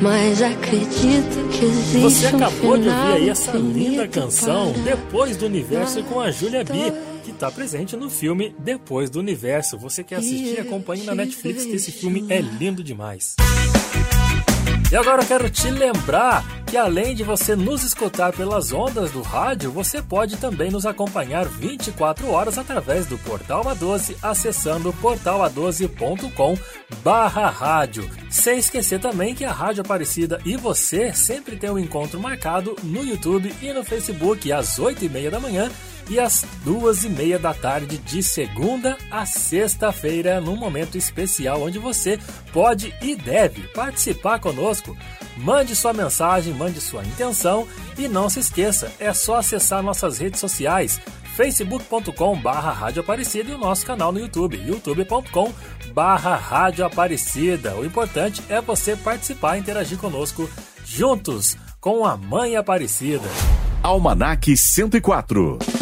[0.02, 5.38] Mas acredito que existe Você um acabou de final ouvir aí essa linda canção Depois
[5.38, 6.92] do Universo com a Julia B,
[7.36, 9.78] está presente no filme Depois do Universo.
[9.78, 10.58] Você quer assistir?
[10.58, 13.36] Acompanhe na Netflix que esse filme é lindo demais.
[14.90, 19.20] E agora eu quero te lembrar que além de você nos escutar pelas ondas do
[19.20, 26.56] rádio, você pode também nos acompanhar 24 horas através do Portal A12, acessando portala12.com
[27.02, 28.08] barra rádio.
[28.30, 33.04] Sem esquecer também que a Rádio Aparecida e você sempre tem um encontro marcado no
[33.04, 35.70] YouTube e no Facebook às 8 e meia da manhã
[36.08, 41.78] e às duas e meia da tarde de segunda a sexta-feira, num momento especial onde
[41.78, 42.18] você
[42.52, 44.96] pode e deve participar conosco.
[45.36, 47.66] Mande sua mensagem, mande sua intenção
[47.98, 51.00] e não se esqueça, é só acessar nossas redes sociais
[51.36, 55.52] facebook.com barra Rádio Aparecida e o nosso canal no YouTube, youtube.com
[55.92, 57.74] barra Rádio Aparecida.
[57.76, 60.48] O importante é você participar e interagir conosco
[60.82, 63.28] juntos com a Mãe Aparecida.
[63.82, 65.75] Almanac 104.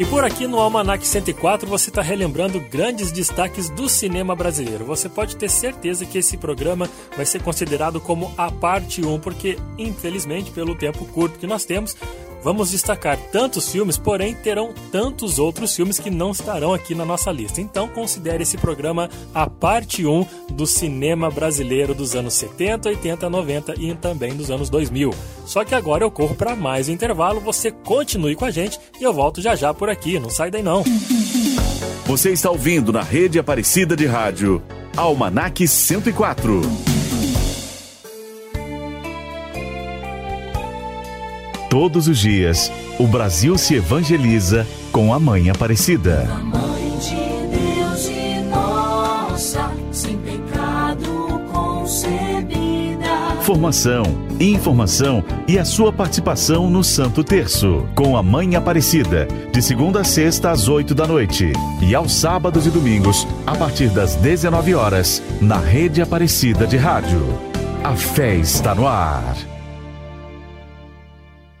[0.00, 4.82] E por aqui no Almanac 104 você está relembrando grandes destaques do cinema brasileiro.
[4.86, 9.58] Você pode ter certeza que esse programa vai ser considerado como a parte 1, porque
[9.76, 11.94] infelizmente, pelo tempo curto que nós temos,
[12.42, 17.30] vamos destacar tantos filmes, porém terão tantos outros filmes que não estarão aqui na nossa
[17.30, 17.60] lista.
[17.60, 23.74] Então considere esse programa a parte 1 do cinema brasileiro dos anos 70, 80, 90
[23.78, 25.14] e também dos anos 2000.
[25.44, 29.04] Só que agora eu corro para mais um intervalo, você continue com a gente e
[29.04, 30.84] eu volto já já por aqui, não sai daí não.
[32.06, 34.62] Você está ouvindo na rede Aparecida de Rádio.
[34.96, 36.99] Almanac 104.
[41.70, 46.24] Todos os dias, o Brasil se evangeliza com a Mãe Aparecida.
[46.42, 47.14] Mãe de
[47.56, 53.06] Deus e nossa, sem pecado concebida.
[53.42, 54.02] Formação,
[54.40, 60.04] informação e a sua participação no Santo Terço, com a Mãe Aparecida, de segunda a
[60.04, 65.22] sexta às 8 da noite e aos sábados e domingos, a partir das 19 horas,
[65.40, 67.22] na Rede Aparecida de Rádio.
[67.84, 69.49] A fé está no ar.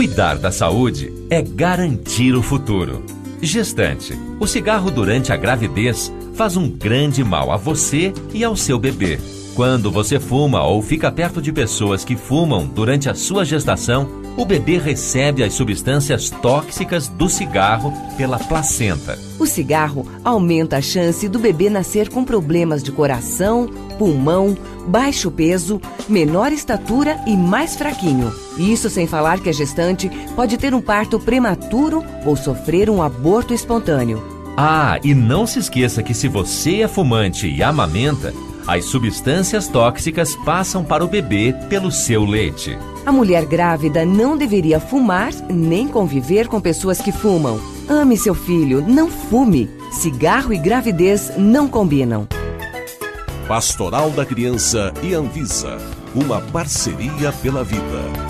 [0.00, 3.04] Cuidar da saúde é garantir o futuro.
[3.42, 8.78] Gestante, o cigarro durante a gravidez faz um grande mal a você e ao seu
[8.78, 9.18] bebê.
[9.54, 14.44] Quando você fuma ou fica perto de pessoas que fumam durante a sua gestação, o
[14.46, 19.18] bebê recebe as substâncias tóxicas do cigarro pela placenta.
[19.38, 23.68] O cigarro aumenta a chance do bebê nascer com problemas de coração,
[23.98, 24.56] pulmão,
[24.86, 28.32] baixo peso, menor estatura e mais fraquinho.
[28.56, 33.52] Isso sem falar que a gestante pode ter um parto prematuro ou sofrer um aborto
[33.52, 34.22] espontâneo.
[34.56, 38.32] Ah, e não se esqueça que se você é fumante e amamenta,
[38.66, 42.78] as substâncias tóxicas passam para o bebê pelo seu leite.
[43.04, 47.60] A mulher grávida não deveria fumar nem conviver com pessoas que fumam.
[47.88, 49.70] Ame seu filho, não fume.
[49.90, 52.28] Cigarro e gravidez não combinam.
[53.48, 55.76] Pastoral da Criança e Anvisa.
[56.14, 58.29] Uma parceria pela vida.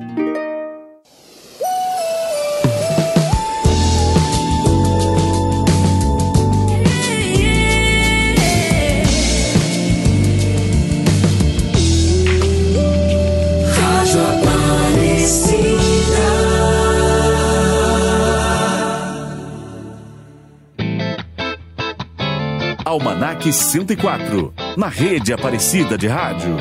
[23.41, 26.55] Almanac 104, na rede Aparecida de Rádio.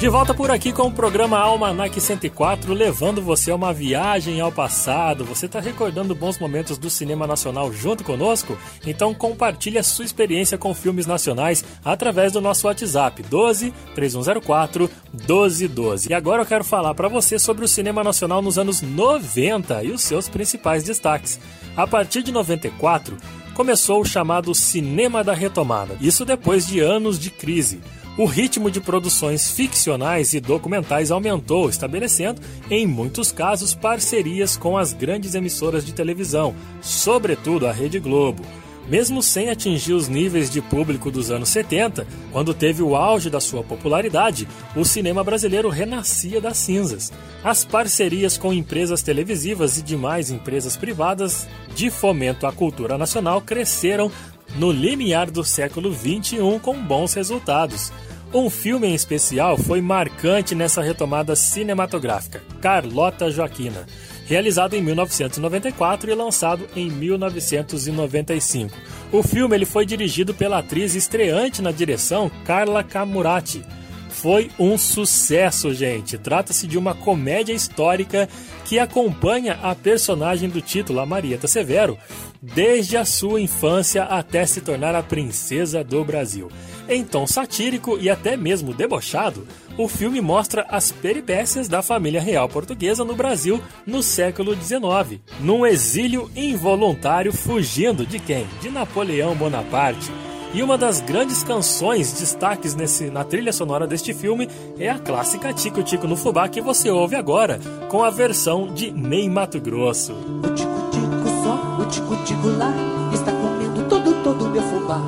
[0.00, 4.50] De volta por aqui com o programa Almanac 104, levando você a uma viagem ao
[4.50, 5.24] passado.
[5.24, 8.58] Você está recordando bons momentos do cinema nacional junto conosco?
[8.84, 16.10] Então compartilhe a sua experiência com filmes nacionais através do nosso WhatsApp 12 3104 1212.
[16.10, 19.92] E agora eu quero falar para você sobre o cinema nacional nos anos 90 e
[19.92, 21.38] os seus principais destaques.
[21.76, 23.16] A partir de 94,
[23.56, 25.96] começou o chamado Cinema da Retomada.
[25.98, 27.80] Isso depois de anos de crise.
[28.18, 34.92] O ritmo de produções ficcionais e documentais aumentou, estabelecendo, em muitos casos, parcerias com as
[34.92, 38.44] grandes emissoras de televisão, sobretudo a Rede Globo.
[38.88, 43.40] Mesmo sem atingir os níveis de público dos anos 70, quando teve o auge da
[43.40, 44.46] sua popularidade,
[44.76, 47.12] o cinema brasileiro renascia das cinzas.
[47.42, 54.10] As parcerias com empresas televisivas e demais empresas privadas de fomento à cultura nacional cresceram
[54.54, 57.92] no limiar do século XXI com bons resultados.
[58.32, 63.86] Um filme em especial foi marcante nessa retomada cinematográfica, Carlota Joaquina,
[64.26, 68.76] realizado em 1994 e lançado em 1995.
[69.12, 73.62] O filme ele foi dirigido pela atriz estreante na direção, Carla Camurati.
[74.10, 76.18] Foi um sucesso, gente.
[76.18, 78.28] Trata-se de uma comédia histórica
[78.64, 81.96] que acompanha a personagem do título, a Marieta Severo,
[82.40, 86.50] desde a sua infância até se tornar a princesa do Brasil.
[86.88, 89.46] Em tom satírico e até mesmo debochado,
[89.76, 95.66] o filme mostra as peripécias da família real portuguesa no Brasil no século XIX, num
[95.66, 98.46] exílio involuntário fugindo de quem?
[98.60, 100.10] De Napoleão Bonaparte.
[100.54, 104.48] E uma das grandes canções destaques nesse, na trilha sonora deste filme
[104.78, 108.90] é a clássica Tico Tico no Fubá que você ouve agora, com a versão de
[108.90, 110.14] Ney Mato Grosso.
[110.14, 112.72] O tico-tico só, o tico-tico lá,
[113.12, 115.00] está comendo todo, todo meu fubá.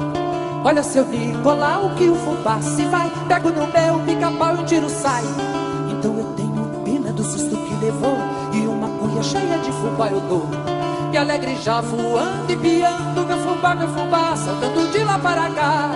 [0.65, 4.03] Olha seu Nicolau que o fubá se vai, pego no meu o
[4.69, 5.24] tiro sai.
[5.90, 8.19] Então eu tenho pena do susto que levou
[8.53, 10.47] e uma cuia cheia de fubá eu dou.
[11.11, 15.90] E alegre já voando e piando meu fubá, meu fubá, saltando de lá para cá.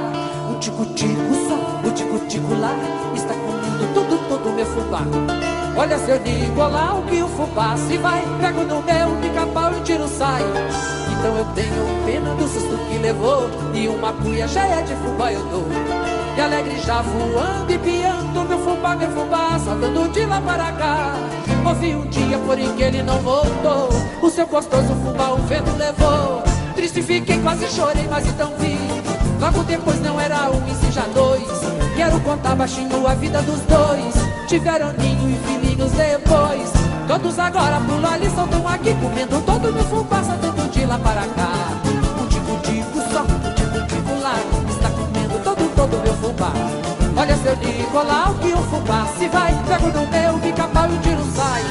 [0.51, 2.75] O tico-tico só, o tico-tico lá,
[3.15, 5.03] está comendo todo, todo meu fubá.
[5.75, 10.07] Olha seu Nicolau que o fubá se vai, pego no meu pica-pau e o tiro
[10.07, 10.43] sai.
[11.11, 13.49] Então eu tenho pena do susto que levou.
[13.73, 15.67] E uma cuia cheia de fubá eu dou.
[16.37, 21.15] E alegre já voando e piando Meu fubá, meu fubá, saltando de lá para cá.
[21.67, 23.89] Ouvi um dia, porém que ele não voltou.
[24.21, 26.43] O seu gostoso fubá o vento levou.
[26.75, 28.77] Triste fiquei, quase chorei, mas então vi.
[29.41, 33.61] Logo depois não era um e sim já dois Quero contar baixinho a vida dos
[33.61, 34.15] dois.
[34.49, 36.73] Tiveram ninho e filhinhos depois.
[37.07, 39.41] Todos agora pulam ali, soltam aqui Comendo.
[39.43, 41.53] Todo meu fubá, saltando de lá para cá.
[42.21, 44.37] Um tico-tico só, um tico-tico lá.
[44.71, 46.53] Está comendo todo, todo meu fubá.
[47.15, 49.07] Olha seu Nicolau que o fubá.
[49.19, 51.63] Se vai Pego no meu pica-pau e o tiro sai.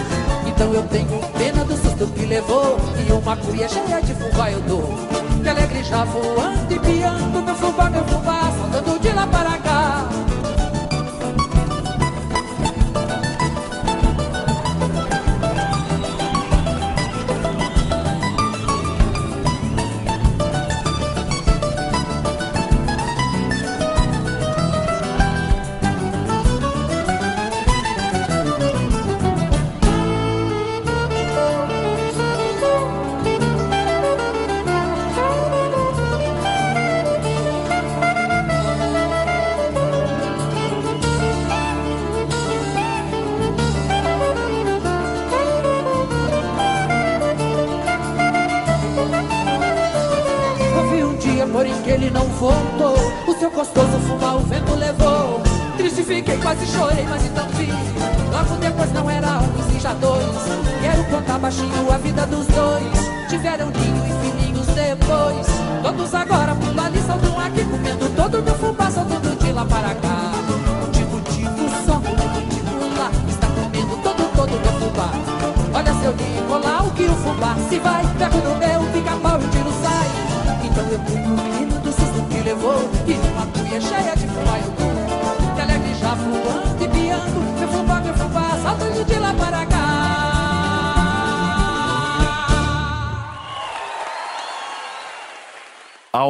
[0.46, 2.78] Então eu tenho pena do susto que levou.
[3.08, 4.94] E uma cuia cheia de fubá eu dou.
[5.42, 9.71] Que alegre já voando e piando Meu fubá, meu fubá, saltando de lá para cá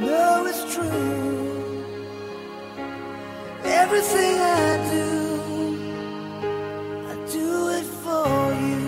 [0.00, 1.84] know it's true.
[3.64, 5.06] Everything I do,
[7.10, 8.82] I do it for you.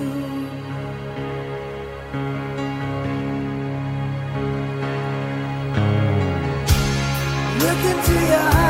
[7.61, 8.66] Look into your eyes.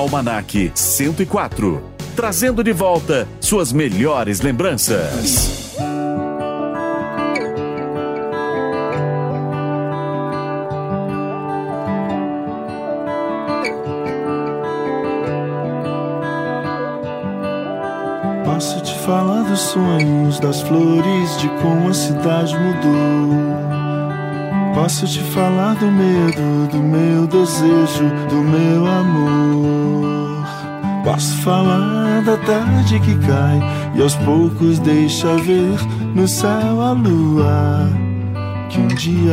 [0.00, 1.82] Almanac 104.
[2.16, 5.76] Trazendo de volta suas melhores lembranças.
[18.46, 23.38] Posso te falar dos sonhos, das flores, de como a cidade mudou.
[24.74, 28.39] Posso te falar do medo, do meu desejo, do.
[31.20, 33.60] Posso falar da tarde que cai
[33.94, 35.78] e aos poucos deixa ver
[36.14, 37.90] no céu a lua
[38.70, 39.30] que um dia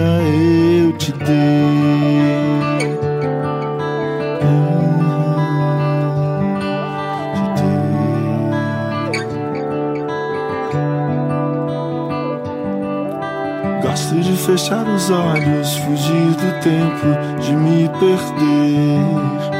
[0.84, 1.38] eu te dei.
[13.82, 19.57] Gosto de fechar os olhos, fugir do tempo, de me perder.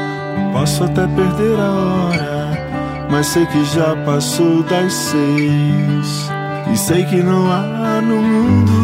[0.52, 6.30] Posso até perder a hora, mas sei que já passou das seis.
[6.72, 8.78] E sei que não há no mundo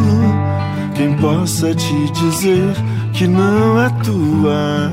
[0.94, 2.74] quem possa te dizer
[3.12, 4.92] que não é tua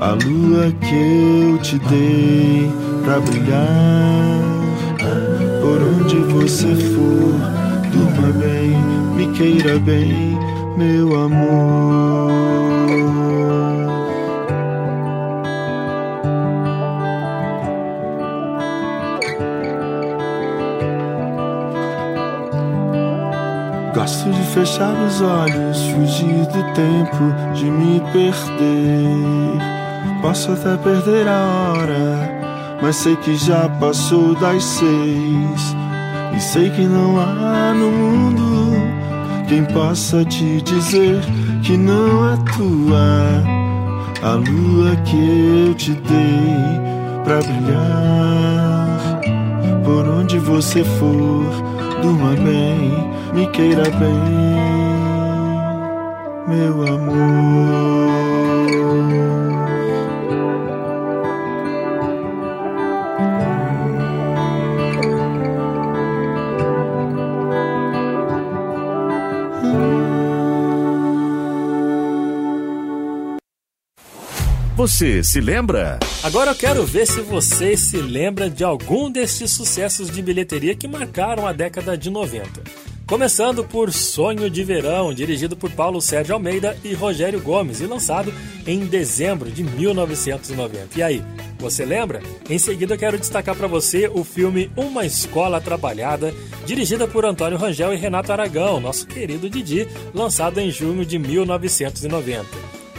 [0.00, 2.70] a lua que eu te dei
[3.04, 4.44] pra brilhar.
[5.62, 7.34] Por onde você for,
[7.90, 8.76] durma bem,
[9.16, 10.38] me queira bem,
[10.76, 12.63] meu amor.
[23.94, 29.60] Gosto de fechar os olhos, fugir do tempo, de me perder.
[30.20, 35.76] Posso até perder a hora, mas sei que já passou das seis.
[36.36, 38.74] E sei que não há no mundo
[39.48, 41.20] quem possa te dizer
[41.62, 43.64] que não é tua
[44.24, 46.80] a lua que eu te dei
[47.22, 49.20] pra brilhar.
[49.84, 51.44] Por onde você for,
[52.02, 52.90] durma bem,
[53.34, 54.54] me queira bem,
[56.48, 58.14] meu amor.
[74.76, 75.98] Você se lembra?
[76.22, 80.86] Agora eu quero ver se você se lembra de algum destes sucessos de bilheteria que
[80.86, 82.93] marcaram a década de 90.
[83.06, 88.32] Começando por Sonho de Verão, dirigido por Paulo Sérgio Almeida e Rogério Gomes e lançado
[88.66, 90.98] em dezembro de 1990.
[90.98, 91.22] E aí,
[91.58, 92.22] você lembra?
[92.48, 96.32] Em seguida eu quero destacar para você o filme Uma Escola Atrapalhada,
[96.64, 102.46] dirigida por Antônio Rangel e Renato Aragão, nosso querido Didi, lançado em junho de 1990.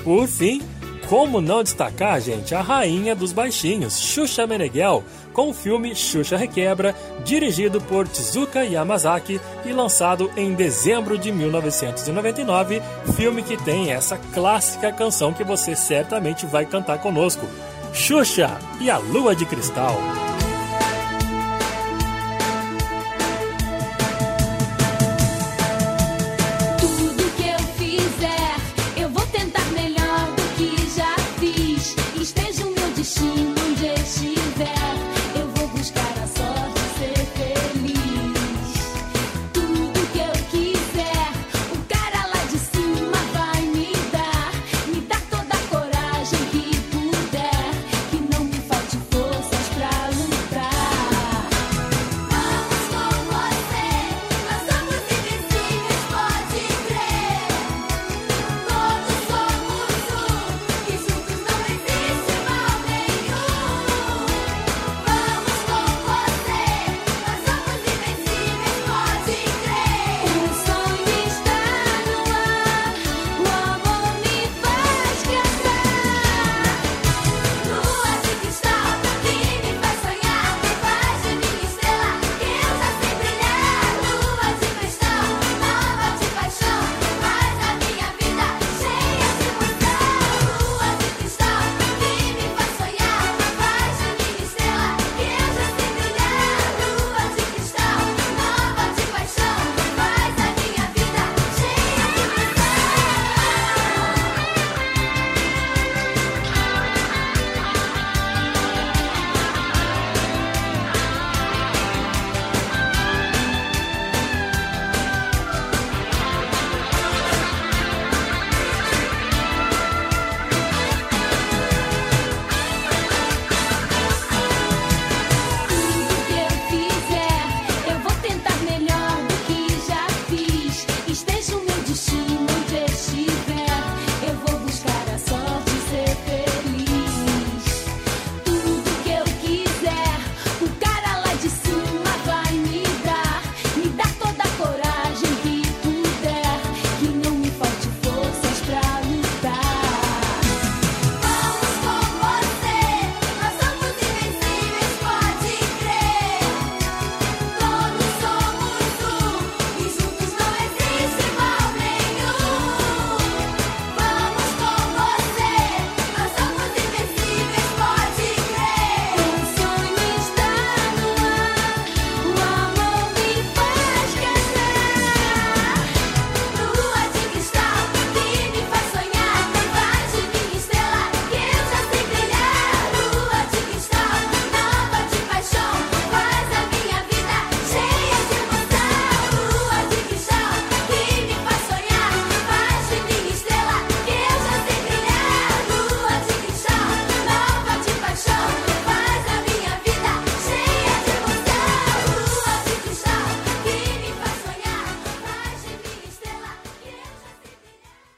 [0.04, 0.62] Por fim,
[1.10, 5.04] como não destacar, gente, a rainha dos baixinhos, Xuxa Meneghel,
[5.34, 12.82] com o filme Xuxa Requebra, dirigido por Tezuka Yamazaki e lançado em dezembro de 1999,
[13.16, 17.48] filme que tem essa clássica canção que você certamente vai cantar conosco,
[17.94, 20.35] Xuxa e a Lua de Cristal.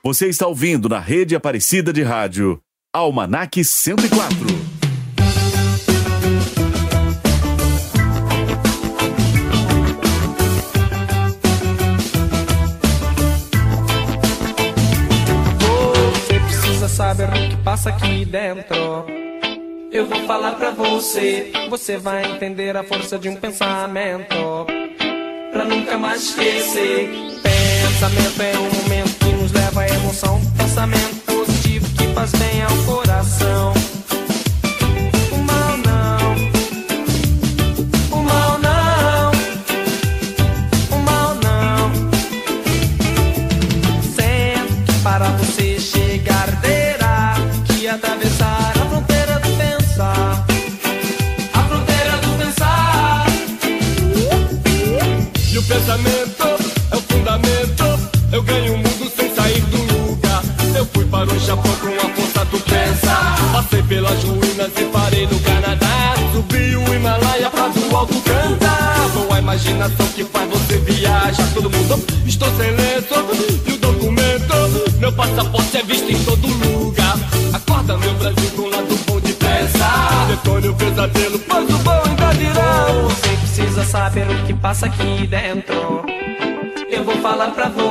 [0.08, 2.62] Você está ouvindo na rede Aparecida de Rádio
[2.96, 4.40] Almanac 104.
[16.14, 19.06] Você precisa saber o que passa aqui dentro.
[19.92, 24.66] Eu vou falar pra você, você vai entender a força de um pensamento.
[25.52, 27.10] Pra nunca mais esquecer,
[27.44, 29.17] pensamento é um momento
[29.78, 33.07] leva a emoção, pensamento positivo que faz bem ao coração.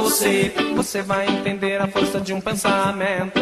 [0.06, 3.40] você, você vai entender a força de um pensamento.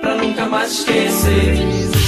[0.00, 1.99] Pra nunca mais esquecer.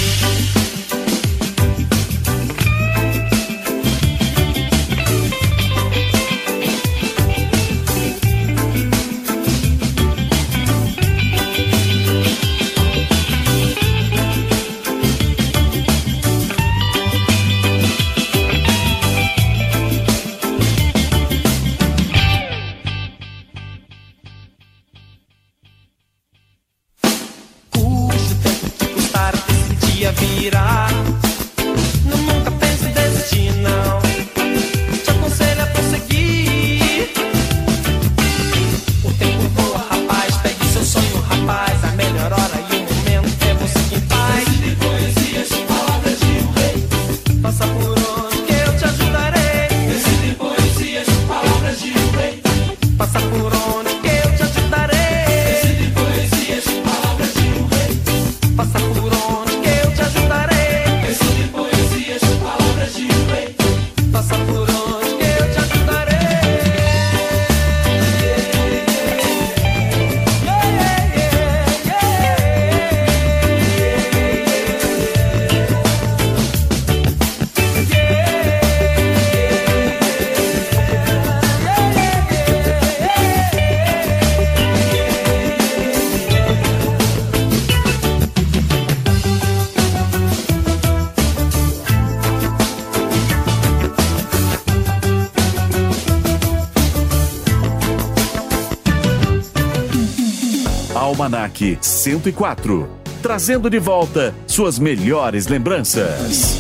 [102.03, 102.89] 104,
[103.23, 106.52] trazendo de volta suas melhores lembranças.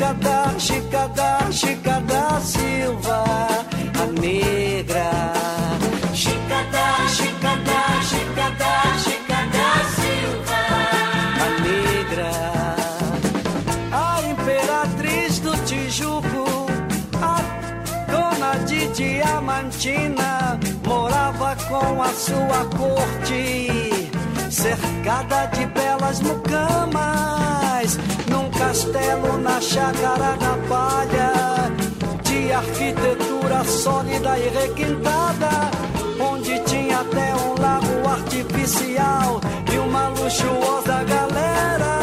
[0.00, 3.22] Chicada, chicada, Chica da, Silva,
[4.00, 5.10] a negra.
[6.14, 8.72] Chicada, chicada, chicada,
[9.04, 10.62] chicada da Silva,
[11.44, 12.32] a negra.
[13.92, 16.46] A imperatriz do Tijuco,
[17.20, 17.36] a
[18.10, 24.00] dona de Diamantina, morava com a sua corte
[24.48, 27.98] cercada de belas mucamas
[28.60, 31.32] castelo na chácara da palha,
[32.22, 35.70] de arquitetura sólida e requintada,
[36.20, 39.40] onde tinha até um lago artificial
[39.72, 42.00] e uma luxuosa galera.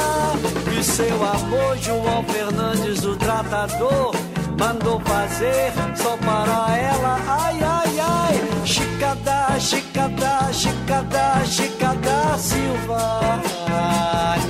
[0.76, 4.16] E seu avô João Fernandes, o tratador,
[4.60, 7.20] mandou fazer só para ela.
[7.28, 13.38] Ai, ai, ai, chicada, chicada, chicada, chicada, Silva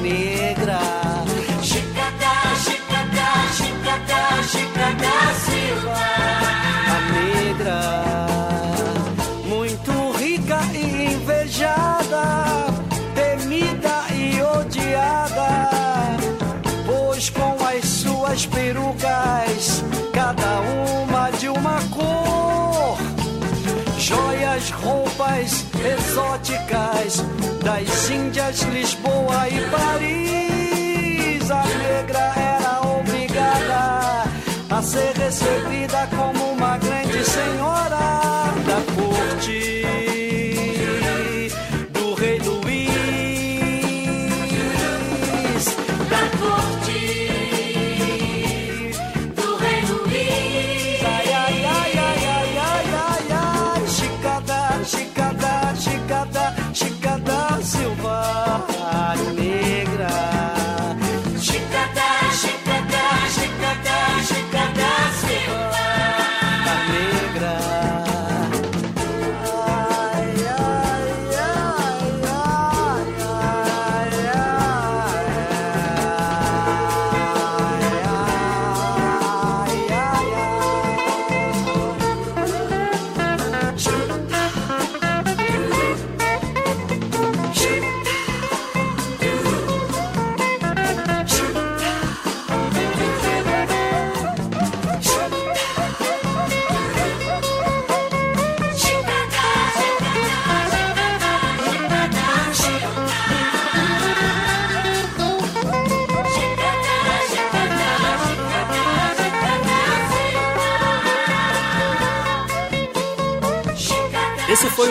[0.02, 0.80] negra.
[3.58, 5.14] Chicada, Chicada,
[5.46, 5.98] Silva
[6.98, 7.80] a.
[9.48, 12.26] Muito rica e invejada,
[13.16, 15.78] temida e odiada
[16.86, 22.98] pois com as suas perucas, cada uma de uma cor,
[23.98, 27.26] joias, roupas exóticas
[27.64, 32.37] das Índias, Lisboa e Paris, a negra
[34.78, 36.47] a ser recebida como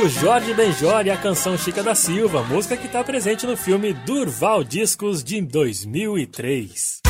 [0.09, 4.63] Jorge Benjor e a canção Chica da Silva, música que está presente no filme Durval
[4.63, 7.01] Discos de 2003.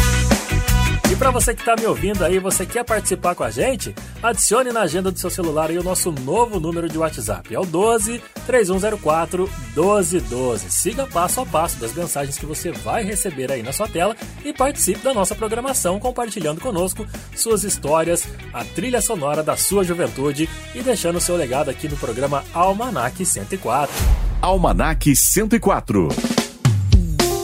[1.11, 3.95] E para você que está me ouvindo aí, você quer participar com a gente?
[4.23, 7.55] Adicione na agenda do seu celular o nosso novo número de WhatsApp.
[7.55, 10.71] É o 12 3104 1212.
[10.71, 14.53] Siga passo a passo das mensagens que você vai receber aí na sua tela e
[14.53, 17.07] participe da nossa programação compartilhando conosco
[17.37, 22.43] suas histórias, a trilha sonora da sua juventude e deixando seu legado aqui no programa
[22.55, 23.95] Almanac 104.
[24.41, 26.46] Almanac 104.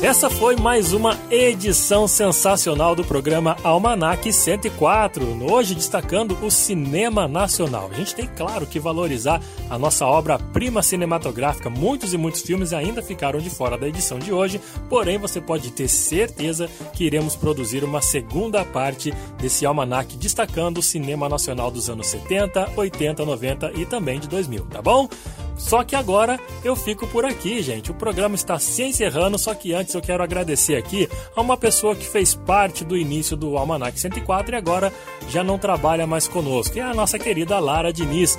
[0.03, 5.24] Essa foi mais uma edição sensacional do programa Almanac 104.
[5.49, 7.89] Hoje destacando o cinema nacional.
[7.89, 11.70] A gente tem, claro, que valorizar a nossa obra-prima cinematográfica.
[11.70, 15.70] Muitos e muitos filmes ainda ficaram de fora da edição de hoje, porém você pode
[15.70, 21.89] ter certeza que iremos produzir uma segunda parte desse almanac destacando o cinema nacional dos
[21.89, 25.09] anos 70, 80, 90 e também de 2000, tá bom?
[25.57, 27.91] Só que agora eu fico por aqui, gente.
[27.91, 31.95] O programa está se encerrando, só que antes eu quero agradecer aqui a uma pessoa
[31.95, 34.93] que fez parte do início do Almanac 104 e agora
[35.29, 36.79] já não trabalha mais conosco.
[36.79, 38.39] É a nossa querida Lara Diniz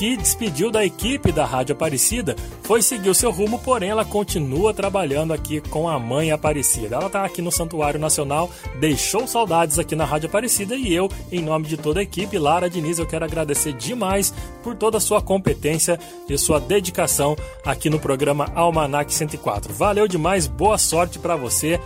[0.00, 4.72] que despediu da equipe da Rádio Aparecida, foi seguir o seu rumo, porém ela continua
[4.72, 6.96] trabalhando aqui com a mãe Aparecida.
[6.96, 11.42] Ela está aqui no Santuário Nacional, deixou saudades aqui na Rádio Aparecida e eu, em
[11.42, 14.32] nome de toda a equipe, Lara Diniz, eu quero agradecer demais
[14.62, 19.74] por toda a sua competência e sua dedicação aqui no programa Almanac 104.
[19.74, 21.78] Valeu demais, boa sorte para você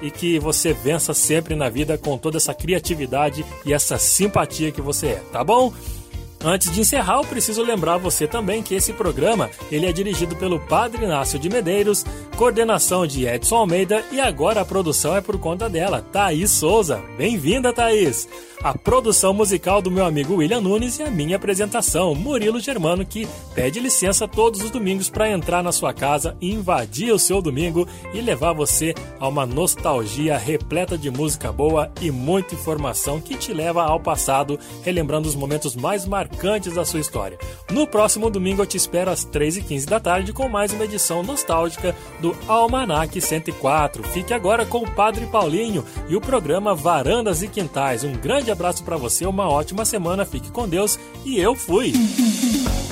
[0.00, 4.80] e que você vença sempre na vida com toda essa criatividade e essa simpatia que
[4.80, 5.72] você é, tá bom?
[6.44, 10.60] Antes de encerrar, eu preciso lembrar você também que esse programa ele é dirigido pelo
[10.60, 12.04] Padre Inácio de Medeiros,
[12.36, 17.02] coordenação de Edson Almeida e agora a produção é por conta dela, Thaís Souza.
[17.16, 18.28] Bem-vinda, Thaís!
[18.62, 23.26] A produção musical do meu amigo William Nunes e a minha apresentação, Murilo Germano, que
[23.54, 28.20] pede licença todos os domingos para entrar na sua casa, invadir o seu domingo e
[28.20, 33.84] levar você a uma nostalgia repleta de música boa e muita informação que te leva
[33.84, 37.38] ao passado, relembrando os momentos mais marcantes da sua história.
[37.70, 41.94] No próximo domingo eu te espero às 3h15 da tarde com mais uma edição nostálgica
[42.20, 44.02] do Almanac 104.
[44.04, 48.04] Fique agora com o Padre Paulinho e o programa Varandas e Quintais.
[48.04, 51.92] Um grande abraço para você, uma ótima semana, fique com Deus e eu fui!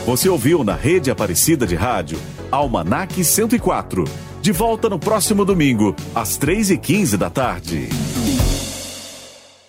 [0.06, 2.18] Você ouviu na Rede Aparecida de Rádio
[2.50, 4.04] Almanac 104.
[4.40, 7.88] De volta no próximo domingo, às 3h15 da tarde.